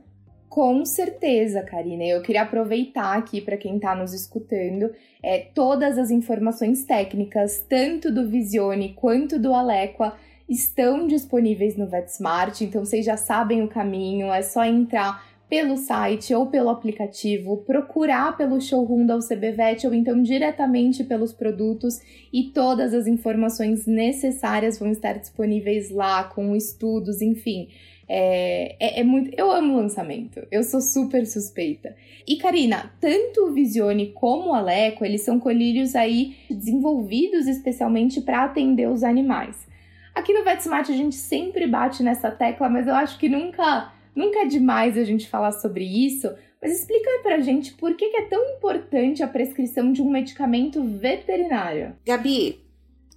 Com 0.48 0.84
certeza, 0.84 1.62
Karina. 1.62 2.04
Eu 2.04 2.22
queria 2.22 2.42
aproveitar 2.42 3.16
aqui 3.16 3.40
para 3.40 3.56
quem 3.56 3.76
está 3.76 3.94
nos 3.94 4.14
escutando 4.14 4.90
é, 5.22 5.40
todas 5.54 5.98
as 5.98 6.10
informações 6.10 6.84
técnicas, 6.84 7.64
tanto 7.68 8.10
do 8.10 8.28
Visione 8.28 8.94
quanto 8.94 9.38
do 9.38 9.52
Alequa, 9.52 10.14
estão 10.48 11.06
disponíveis 11.06 11.76
no 11.76 11.86
VetSmart, 11.86 12.62
então 12.62 12.82
vocês 12.82 13.04
já 13.04 13.18
sabem 13.18 13.62
o 13.62 13.68
caminho, 13.68 14.32
é 14.32 14.40
só 14.40 14.64
entrar 14.64 15.27
pelo 15.48 15.76
site 15.76 16.34
ou 16.34 16.46
pelo 16.46 16.68
aplicativo, 16.68 17.58
procurar 17.58 18.36
pelo 18.36 18.60
showroom 18.60 19.06
da 19.06 19.16
UCBVet 19.16 19.86
ou 19.86 19.94
então 19.94 20.22
diretamente 20.22 21.02
pelos 21.04 21.32
produtos 21.32 22.00
e 22.32 22.44
todas 22.44 22.92
as 22.92 23.06
informações 23.06 23.86
necessárias 23.86 24.78
vão 24.78 24.90
estar 24.90 25.14
disponíveis 25.14 25.90
lá 25.90 26.24
com 26.24 26.54
estudos, 26.54 27.22
enfim. 27.22 27.68
É, 28.10 28.76
é, 28.80 29.00
é, 29.00 29.04
muito. 29.04 29.30
Eu 29.36 29.50
amo 29.50 29.76
lançamento. 29.76 30.46
Eu 30.50 30.62
sou 30.62 30.80
super 30.80 31.26
suspeita. 31.26 31.94
E 32.26 32.36
Karina, 32.36 32.90
tanto 32.98 33.46
o 33.46 33.52
Visione 33.52 34.12
como 34.12 34.50
o 34.50 34.54
Aleco, 34.54 35.04
eles 35.04 35.20
são 35.20 35.38
colírios 35.38 35.94
aí 35.94 36.36
desenvolvidos 36.48 37.46
especialmente 37.46 38.22
para 38.22 38.44
atender 38.44 38.88
os 38.88 39.02
animais. 39.02 39.68
Aqui 40.14 40.32
no 40.32 40.42
VetSmart 40.42 40.88
a 40.88 40.94
gente 40.94 41.14
sempre 41.14 41.66
bate 41.66 42.02
nessa 42.02 42.30
tecla, 42.30 42.68
mas 42.68 42.88
eu 42.88 42.94
acho 42.94 43.18
que 43.18 43.28
nunca, 43.28 43.92
nunca 44.14 44.40
é 44.40 44.46
demais 44.46 44.96
a 44.96 45.04
gente 45.04 45.28
falar 45.28 45.52
sobre 45.52 45.84
isso. 45.84 46.28
Mas 46.60 46.72
explica 46.72 47.08
aí 47.08 47.18
pra 47.22 47.40
gente 47.40 47.74
por 47.74 47.94
que, 47.94 48.04
é 48.04 48.22
tão 48.22 48.42
importante 48.50 49.22
a 49.22 49.28
prescrição 49.28 49.92
de 49.92 50.02
um 50.02 50.10
medicamento 50.10 50.82
veterinário. 50.82 51.96
Gabi, 52.04 52.64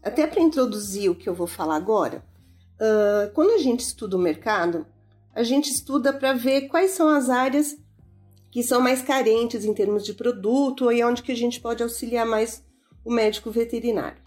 até 0.04 0.28
para 0.28 0.42
introduzir 0.42 1.10
o 1.10 1.16
que 1.16 1.28
eu 1.28 1.34
vou 1.34 1.48
falar 1.48 1.76
agora, 1.76 2.24
uh, 2.76 3.32
quando 3.34 3.52
a 3.52 3.58
gente 3.58 3.80
estuda 3.80 4.16
o 4.16 4.20
mercado, 4.20 4.86
a 5.34 5.44
gente 5.44 5.72
estuda 5.72 6.14
para 6.14 6.34
ver 6.34 6.68
quais 6.68 6.92
são 6.92 7.10
as 7.10 7.30
áreas 7.30 7.78
que 8.52 8.62
são 8.62 8.82
mais 8.82 9.02
carentes 9.02 9.64
em 9.64 9.74
termos 9.74 10.04
de 10.04 10.14
produto 10.14 10.92
e 10.92 11.04
onde 11.04 11.24
que 11.24 11.32
a 11.32 11.36
gente 11.36 11.60
pode 11.60 11.82
auxiliar 11.82 12.26
mais 12.26 12.64
o 13.04 13.12
médico 13.12 13.50
veterinário. 13.50 14.22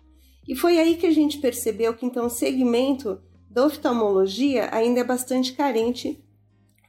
E 0.48 0.56
foi 0.56 0.78
aí 0.78 0.96
que 0.96 1.06
a 1.06 1.10
gente 1.10 1.38
percebeu 1.38 1.94
que 1.94 2.06
então 2.06 2.26
o 2.26 2.30
segmento 2.30 3.20
da 3.48 3.66
oftalmologia 3.66 4.68
ainda 4.72 5.00
é 5.00 5.04
bastante 5.04 5.52
carente 5.52 6.23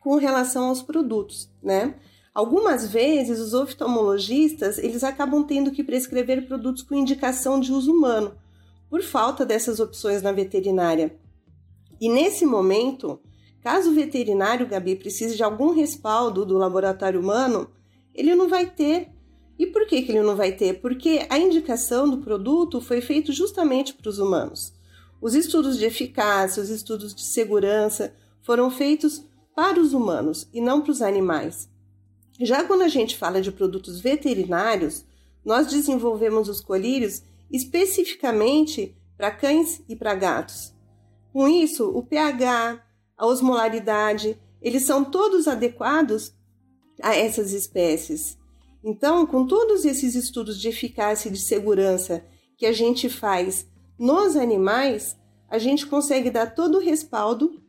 com 0.05 0.17
relação 0.17 0.65
aos 0.65 0.83
produtos, 0.83 1.49
né? 1.63 1.95
Algumas 2.31 2.85
vezes 2.85 3.39
os 3.39 3.55
oftalmologistas, 3.55 4.77
eles 4.77 5.03
acabam 5.03 5.43
tendo 5.43 5.71
que 5.71 5.83
prescrever 5.83 6.45
produtos 6.45 6.83
com 6.83 6.93
indicação 6.93 7.59
de 7.59 7.73
uso 7.73 7.91
humano, 7.91 8.35
por 8.87 9.01
falta 9.01 9.43
dessas 9.43 9.79
opções 9.79 10.21
na 10.21 10.31
veterinária. 10.31 11.17
E 11.99 12.07
nesse 12.07 12.45
momento, 12.45 13.19
caso 13.63 13.89
o 13.89 13.95
veterinário, 13.95 14.67
Gabi, 14.67 14.95
precise 14.95 15.35
de 15.35 15.41
algum 15.41 15.73
respaldo 15.73 16.45
do 16.45 16.55
laboratório 16.55 17.19
humano, 17.19 17.67
ele 18.13 18.35
não 18.35 18.47
vai 18.47 18.67
ter 18.67 19.09
e 19.57 19.65
por 19.65 19.87
que, 19.87 20.03
que 20.03 20.11
ele 20.11 20.21
não 20.21 20.35
vai 20.35 20.51
ter? 20.51 20.81
Porque 20.81 21.25
a 21.31 21.39
indicação 21.39 22.07
do 22.07 22.19
produto 22.19 22.79
foi 22.79 23.01
feita 23.01 23.31
justamente 23.31 23.91
para 23.95 24.09
os 24.09 24.19
humanos. 24.19 24.71
Os 25.19 25.33
estudos 25.33 25.79
de 25.79 25.85
eficácia, 25.85 26.61
os 26.61 26.69
estudos 26.69 27.15
de 27.15 27.23
segurança 27.23 28.13
foram 28.43 28.69
feitos 28.69 29.25
para 29.55 29.79
os 29.79 29.93
humanos 29.93 30.47
e 30.53 30.59
não 30.59 30.81
para 30.81 30.91
os 30.91 31.01
animais. 31.01 31.69
Já 32.39 32.65
quando 32.65 32.81
a 32.81 32.89
gente 32.89 33.17
fala 33.17 33.41
de 33.41 33.51
produtos 33.51 34.01
veterinários, 34.01 35.05
nós 35.43 35.67
desenvolvemos 35.67 36.49
os 36.49 36.59
colírios 36.59 37.23
especificamente 37.49 38.95
para 39.15 39.31
cães 39.31 39.81
e 39.87 39.95
para 39.95 40.13
gatos. 40.13 40.73
Com 41.31 41.47
isso, 41.47 41.89
o 41.89 42.03
pH, 42.03 42.83
a 43.17 43.25
osmolaridade, 43.25 44.37
eles 44.61 44.85
são 44.85 45.05
todos 45.05 45.47
adequados 45.47 46.33
a 47.01 47.15
essas 47.15 47.53
espécies. 47.53 48.37
Então, 48.83 49.25
com 49.25 49.47
todos 49.47 49.85
esses 49.85 50.15
estudos 50.15 50.59
de 50.59 50.67
eficácia 50.67 51.29
e 51.29 51.31
de 51.31 51.39
segurança 51.39 52.25
que 52.57 52.65
a 52.65 52.73
gente 52.73 53.09
faz 53.09 53.67
nos 53.97 54.35
animais, 54.35 55.17
a 55.49 55.57
gente 55.57 55.85
consegue 55.85 56.29
dar 56.29 56.53
todo 56.53 56.77
o 56.77 56.81
respaldo 56.81 57.61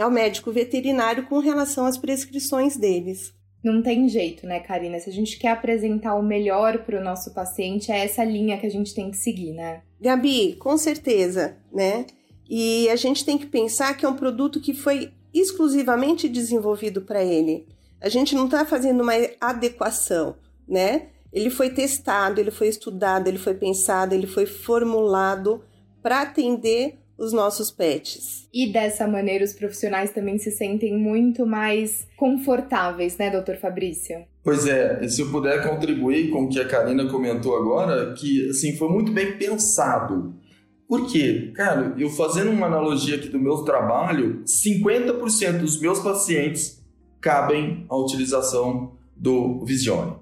ao 0.00 0.10
médico 0.10 0.50
veterinário 0.50 1.26
com 1.26 1.38
relação 1.38 1.86
às 1.86 1.98
prescrições 1.98 2.76
deles. 2.76 3.32
Não 3.62 3.82
tem 3.82 4.08
jeito, 4.08 4.46
né, 4.46 4.60
Karina? 4.60 4.98
Se 4.98 5.10
a 5.10 5.12
gente 5.12 5.38
quer 5.38 5.50
apresentar 5.50 6.14
o 6.14 6.22
melhor 6.22 6.78
para 6.78 6.98
o 6.98 7.04
nosso 7.04 7.34
paciente, 7.34 7.92
é 7.92 8.04
essa 8.04 8.24
linha 8.24 8.58
que 8.58 8.66
a 8.66 8.70
gente 8.70 8.94
tem 8.94 9.10
que 9.10 9.16
seguir, 9.18 9.52
né? 9.52 9.82
Gabi, 10.00 10.54
com 10.54 10.78
certeza, 10.78 11.56
né? 11.70 12.06
E 12.48 12.88
a 12.88 12.96
gente 12.96 13.24
tem 13.24 13.36
que 13.36 13.46
pensar 13.46 13.94
que 13.96 14.06
é 14.06 14.08
um 14.08 14.16
produto 14.16 14.60
que 14.60 14.72
foi 14.72 15.12
exclusivamente 15.32 16.28
desenvolvido 16.28 17.02
para 17.02 17.22
ele. 17.22 17.66
A 18.00 18.08
gente 18.08 18.34
não 18.34 18.46
está 18.46 18.64
fazendo 18.64 19.02
uma 19.02 19.12
adequação 19.38 20.34
né? 20.70 21.08
Ele 21.32 21.50
foi 21.50 21.70
testado, 21.70 22.40
ele 22.40 22.52
foi 22.52 22.68
estudado, 22.68 23.26
ele 23.26 23.38
foi 23.38 23.54
pensado, 23.54 24.14
ele 24.14 24.26
foi 24.26 24.46
formulado 24.46 25.64
para 26.00 26.22
atender 26.22 26.99
os 27.20 27.32
nossos 27.34 27.70
pets. 27.70 28.48
E 28.52 28.72
dessa 28.72 29.06
maneira 29.06 29.44
os 29.44 29.52
profissionais 29.52 30.10
também 30.10 30.38
se 30.38 30.50
sentem 30.50 30.96
muito 30.96 31.46
mais 31.46 32.08
confortáveis, 32.16 33.18
né, 33.18 33.30
doutor 33.30 33.56
Fabrício? 33.56 34.24
Pois 34.42 34.66
é, 34.66 35.04
e 35.04 35.08
se 35.08 35.20
eu 35.20 35.30
puder 35.30 35.62
contribuir 35.62 36.30
com 36.30 36.44
o 36.44 36.48
que 36.48 36.58
a 36.58 36.66
Karina 36.66 37.06
comentou 37.08 37.54
agora, 37.54 38.14
que 38.14 38.48
assim 38.48 38.74
foi 38.76 38.88
muito 38.88 39.12
bem 39.12 39.36
pensado. 39.36 40.34
Por 40.88 41.06
quê? 41.06 41.52
Cara, 41.54 41.94
eu 41.98 42.08
fazendo 42.08 42.50
uma 42.50 42.66
analogia 42.66 43.16
aqui 43.16 43.28
do 43.28 43.38
meu 43.38 43.58
trabalho, 43.58 44.42
50% 44.44 45.58
dos 45.58 45.78
meus 45.78 46.00
pacientes 46.00 46.82
cabem 47.20 47.84
à 47.88 47.96
utilização 47.96 48.92
do 49.14 49.62
Visione. 49.64 50.14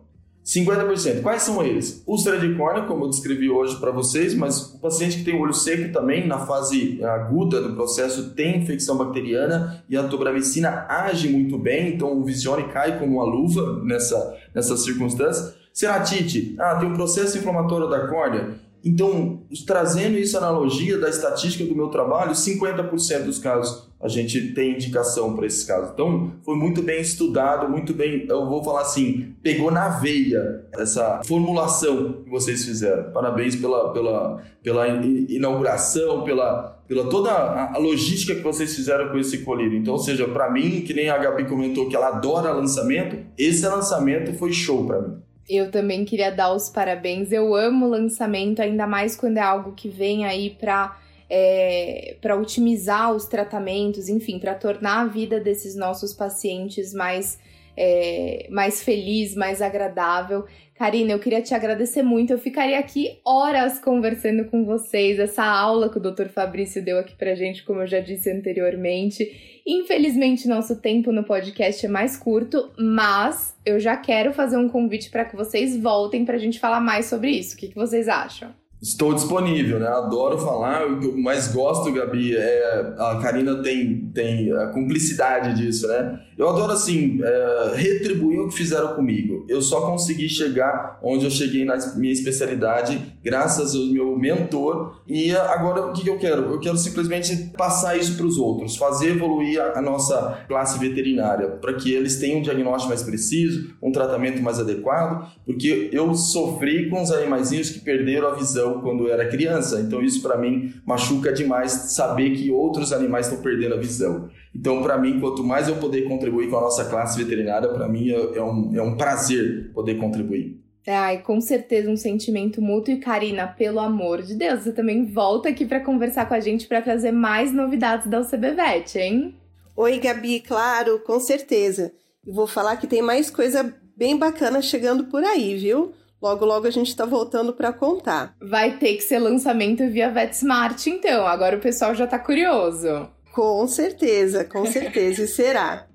50%. 0.49 1.21
Quais 1.21 1.43
são 1.43 1.63
eles? 1.63 2.03
Úlcera 2.07 2.39
de 2.39 2.55
córnea, 2.55 2.85
como 2.85 3.05
eu 3.05 3.11
descrevi 3.11 3.51
hoje 3.51 3.79
para 3.79 3.91
vocês, 3.91 4.35
mas 4.35 4.73
o 4.73 4.79
paciente 4.79 5.19
que 5.19 5.25
tem 5.25 5.39
olho 5.39 5.53
seco 5.53 5.93
também, 5.93 6.27
na 6.27 6.39
fase 6.39 7.05
aguda 7.05 7.61
do 7.61 7.75
processo, 7.75 8.31
tem 8.31 8.63
infecção 8.63 8.97
bacteriana 8.97 9.85
e 9.91 9.97
a 9.97 10.09
tobramicina 10.09 10.87
age 10.89 11.29
muito 11.29 11.59
bem, 11.59 11.95
então 11.95 12.19
o 12.19 12.25
Visione 12.25 12.65
cai 12.69 12.99
como 12.99 13.17
uma 13.17 13.25
luva 13.25 13.83
nessa, 13.85 14.35
nessa 14.55 14.75
circunstância. 14.79 15.55
Ceratite, 15.71 16.57
ah, 16.59 16.77
tem 16.77 16.89
um 16.89 16.95
processo 16.95 17.37
inflamatório 17.37 17.89
da 17.89 18.09
córnea. 18.09 18.55
Então, 18.89 19.43
trazendo 19.67 20.19
isso 20.19 20.39
analogia 20.39 20.97
da 20.97 21.11
estatística 21.11 21.63
do 21.63 21.77
meu 21.77 21.89
trabalho, 21.89 22.33
50% 22.33 23.25
dos 23.25 23.39
casos 23.39 23.87
a 24.01 24.09
gente 24.09 24.55
tem 24.55 24.75
indicação 24.75 25.35
para 25.35 25.45
esses 25.47 25.65
casos. 25.65 25.91
Então, 25.93 26.33
foi 26.45 26.55
muito 26.55 26.83
bem 26.83 27.01
estudado, 27.01 27.69
muito 27.69 27.93
bem, 27.93 28.27
eu 28.29 28.47
vou 28.47 28.63
falar 28.63 28.83
assim, 28.83 29.35
pegou 29.43 29.71
na 29.71 29.89
veia 29.89 30.65
essa 30.75 31.21
formulação 31.27 32.23
que 32.25 32.31
vocês 32.31 32.65
fizeram. 32.65 33.13
Parabéns 33.13 33.57
pela, 33.57 33.93
pela, 33.93 34.41
pela 34.63 34.89
inauguração, 34.89 36.23
pela, 36.23 36.81
pela 36.87 37.11
toda 37.11 37.31
a, 37.31 37.75
a 37.75 37.79
logística 37.79 38.37
que 38.37 38.43
vocês 38.43 38.75
fizeram 38.75 39.11
com 39.11 39.19
esse 39.19 39.39
colírio. 39.39 39.77
Então, 39.77 39.95
ou 39.95 40.01
seja, 40.01 40.29
para 40.29 40.51
mim, 40.51 40.83
que 40.83 40.95
nem 40.95 41.11
a 41.11 41.19
Gabi 41.19 41.45
comentou 41.47 41.89
que 41.89 41.97
ela 41.97 42.09
adora 42.09 42.53
lançamento, 42.53 43.19
esse 43.37 43.67
lançamento 43.67 44.33
foi 44.35 44.53
show 44.53 44.87
para 44.87 45.03
mim. 45.03 45.17
Eu 45.49 45.71
também 45.71 46.05
queria 46.05 46.31
dar 46.31 46.53
os 46.53 46.69
parabéns. 46.69 47.33
Eu 47.33 47.55
amo 47.55 47.89
lançamento, 47.89 48.61
ainda 48.61 48.87
mais 48.87 49.17
quando 49.17 49.39
é 49.39 49.43
algo 49.43 49.73
que 49.73 49.89
vem 49.89 50.27
aí 50.27 50.51
para 50.51 50.97
é, 51.31 52.17
para 52.21 52.37
otimizar 52.37 53.13
os 53.15 53.27
tratamentos, 53.27 54.09
enfim, 54.09 54.39
para 54.39 54.55
tornar 54.55 55.01
a 55.01 55.07
vida 55.07 55.39
desses 55.39 55.77
nossos 55.77 56.15
pacientes 56.15 56.95
mais, 56.95 57.39
é, 57.77 58.47
mais 58.51 58.83
feliz, 58.83 59.35
mais 59.35 59.61
agradável. 59.61 60.47
Karina, 60.79 61.11
eu 61.11 61.19
queria 61.19 61.43
te 61.43 61.53
agradecer 61.53 62.05
muito. 62.05 62.33
Eu 62.33 62.39
ficaria 62.39 62.79
aqui 62.79 63.19
horas 63.25 63.81
conversando 63.81 64.45
com 64.45 64.65
vocês. 64.65 65.19
Essa 65.19 65.43
aula 65.45 65.91
que 65.91 65.99
o 65.99 66.01
Dr. 66.01 66.29
Fabrício 66.29 66.85
deu 66.85 67.01
aqui 67.01 67.17
pra 67.17 67.35
gente, 67.35 67.65
como 67.65 67.81
eu 67.81 67.87
já 67.89 67.99
disse 67.99 68.31
anteriormente. 68.31 69.61
Infelizmente, 69.67 70.47
nosso 70.47 70.77
tempo 70.77 71.11
no 71.11 71.25
podcast 71.25 71.85
é 71.85 71.89
mais 71.89 72.17
curto, 72.17 72.71
mas 72.79 73.57
eu 73.67 73.81
já 73.81 73.97
quero 73.97 74.33
fazer 74.33 74.57
um 74.57 74.69
convite 74.69 75.11
para 75.11 75.25
que 75.25 75.35
vocês 75.35 75.77
voltem 75.77 76.25
para 76.25 76.37
a 76.37 76.39
gente 76.39 76.61
falar 76.61 76.81
mais 76.81 77.07
sobre 77.07 77.33
isso. 77.33 77.57
O 77.57 77.59
que, 77.59 77.69
que 77.69 77.75
vocês 77.75 78.07
acham? 78.07 78.55
Estou 78.81 79.13
disponível, 79.13 79.81
né? 79.81 79.89
Adoro 79.89 80.39
falar. 80.39 80.87
O 80.87 81.01
que 81.01 81.07
eu 81.07 81.19
mais 81.19 81.53
gosto, 81.53 81.93
Gabi, 81.93 82.37
é 82.37 82.95
a 82.97 83.19
Karina 83.21 83.61
tem, 83.61 84.13
tem 84.15 84.53
a 84.53 84.69
cumplicidade 84.69 85.61
disso, 85.61 85.89
né? 85.89 86.21
Eu 86.39 86.49
adoro, 86.49 86.71
assim, 86.71 87.19
é, 87.21 87.73
retribuir 87.75 88.39
o 88.39 88.49
que 88.49 88.55
fizeram 88.55 88.95
comigo. 88.95 89.45
Eu 89.49 89.61
só 89.61 89.81
consegui 89.81 90.29
chegar 90.29 91.01
onde 91.03 91.25
eu 91.25 91.31
cheguei 91.33 91.65
na 91.65 91.77
minha 91.97 92.13
especialidade 92.13 93.03
graças 93.25 93.75
ao 93.75 93.87
meu 93.87 94.17
mentor. 94.17 95.03
E 95.05 95.33
agora, 95.33 95.87
o 95.87 95.93
que 95.93 96.09
eu 96.09 96.17
quero? 96.17 96.43
Eu 96.43 96.61
quero 96.61 96.77
simplesmente 96.77 97.51
passar 97.57 97.99
isso 97.99 98.17
para 98.17 98.25
os 98.25 98.39
outros, 98.39 98.77
fazer 98.77 99.17
evoluir 99.17 99.61
a, 99.61 99.81
a 99.81 99.83
nossa 99.83 100.45
classe 100.47 100.79
veterinária, 100.79 101.49
para 101.49 101.75
que 101.75 101.93
eles 101.93 102.21
tenham 102.21 102.39
um 102.39 102.43
diagnóstico 102.43 102.91
mais 102.91 103.03
preciso, 103.03 103.75
um 103.83 103.91
tratamento 103.91 104.41
mais 104.41 104.61
adequado, 104.61 105.33
porque 105.45 105.91
eu 105.93 106.15
sofri 106.15 106.89
com 106.89 107.03
os 107.03 107.11
animaizinhos 107.11 107.71
que 107.71 107.81
perderam 107.81 108.29
a 108.29 108.35
visão 108.35 108.81
quando 108.81 109.09
eu 109.09 109.13
era 109.13 109.27
criança. 109.27 109.81
Então, 109.81 110.01
isso 110.01 110.23
para 110.23 110.39
mim 110.39 110.73
machuca 110.87 111.33
demais 111.33 111.73
saber 111.73 112.31
que 112.31 112.49
outros 112.53 112.93
animais 112.93 113.27
estão 113.27 113.43
perdendo 113.43 113.75
a 113.75 113.79
visão. 113.79 114.29
Então, 114.55 114.83
para 114.83 114.99
mim, 114.99 115.21
quanto 115.21 115.45
mais 115.45 115.69
eu 115.69 115.77
poder 115.77 116.03
contribuir 116.03 116.28
com 116.31 116.57
a 116.57 116.61
nossa 116.61 116.85
classe 116.85 117.23
veterinária, 117.23 117.69
para 117.69 117.89
mim 117.89 118.11
é, 118.11 118.39
é, 118.39 118.43
um, 118.43 118.77
é 118.77 118.83
um 118.83 118.97
prazer 118.97 119.71
poder 119.73 119.97
contribuir. 119.97 120.61
Ai, 120.87 121.19
com 121.19 121.41
certeza 121.41 121.91
um 121.91 121.97
sentimento 121.97 122.63
mútuo. 122.63 122.95
E 122.95 122.99
Karina, 122.99 123.47
pelo 123.47 123.79
amor 123.79 124.23
de 124.23 124.35
Deus, 124.35 124.63
você 124.63 124.73
também 124.73 125.05
volta 125.05 125.51
aqui 125.51 125.67
para 125.67 125.81
conversar 125.81 126.27
com 126.27 126.35
a 126.35 126.41
gente 126.41 126.67
para 126.67 126.81
trazer 126.81 127.13
mais 127.13 127.53
novidades 127.53 128.07
da 128.07 128.21
UCBVET, 128.21 128.99
hein? 128.99 129.35
Oi, 129.77 129.99
Gabi, 129.99 130.41
claro, 130.41 130.99
com 131.01 131.21
certeza. 131.21 131.93
E 132.27 132.33
vou 132.33 132.47
falar 132.47 132.77
que 132.77 132.87
tem 132.87 133.03
mais 133.03 133.31
coisa 133.31 133.75
bem 133.97 134.17
bacana 134.17 134.63
chegando 134.63 135.05
por 135.05 135.23
aí, 135.23 135.57
viu? 135.57 135.93
Logo, 136.21 136.45
logo 136.45 136.67
a 136.67 136.71
gente 136.71 136.97
tá 136.97 137.05
voltando 137.05 137.53
para 137.53 137.73
contar. 137.73 138.35
Vai 138.41 138.77
ter 138.79 138.95
que 138.95 139.03
ser 139.03 139.19
lançamento 139.19 139.89
via 139.89 140.11
VetSmart, 140.11 140.87
então. 140.87 141.27
Agora 141.27 141.57
o 141.57 141.61
pessoal 141.61 141.95
já 141.95 142.07
tá 142.07 142.19
curioso. 142.19 143.09
Com 143.39 143.69
certeza, 143.69 144.43
com 144.45 144.67
certeza, 144.67 145.23
e 145.23 145.29
será. 145.29 145.87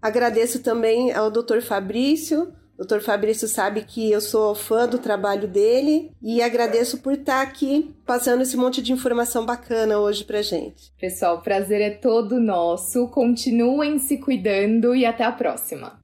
Agradeço 0.00 0.62
também 0.62 1.12
ao 1.12 1.30
Dr. 1.30 1.60
Fabrício. 1.60 2.54
O 2.78 2.86
Dr. 2.86 3.00
Fabrício 3.00 3.46
sabe 3.46 3.82
que 3.82 4.10
eu 4.10 4.20
sou 4.22 4.54
fã 4.54 4.88
do 4.88 4.98
trabalho 4.98 5.46
dele 5.46 6.10
e 6.22 6.40
agradeço 6.40 7.02
por 7.02 7.12
estar 7.12 7.42
aqui 7.42 7.94
passando 8.06 8.40
esse 8.42 8.56
monte 8.56 8.80
de 8.80 8.92
informação 8.94 9.44
bacana 9.44 9.98
hoje 9.98 10.24
pra 10.24 10.40
gente. 10.40 10.90
Pessoal, 10.98 11.36
o 11.36 11.42
prazer 11.42 11.82
é 11.82 11.90
todo 11.90 12.40
nosso. 12.40 13.08
Continuem 13.08 13.98
se 13.98 14.16
cuidando 14.16 14.96
e 14.96 15.04
até 15.04 15.22
a 15.22 15.32
próxima. 15.32 16.02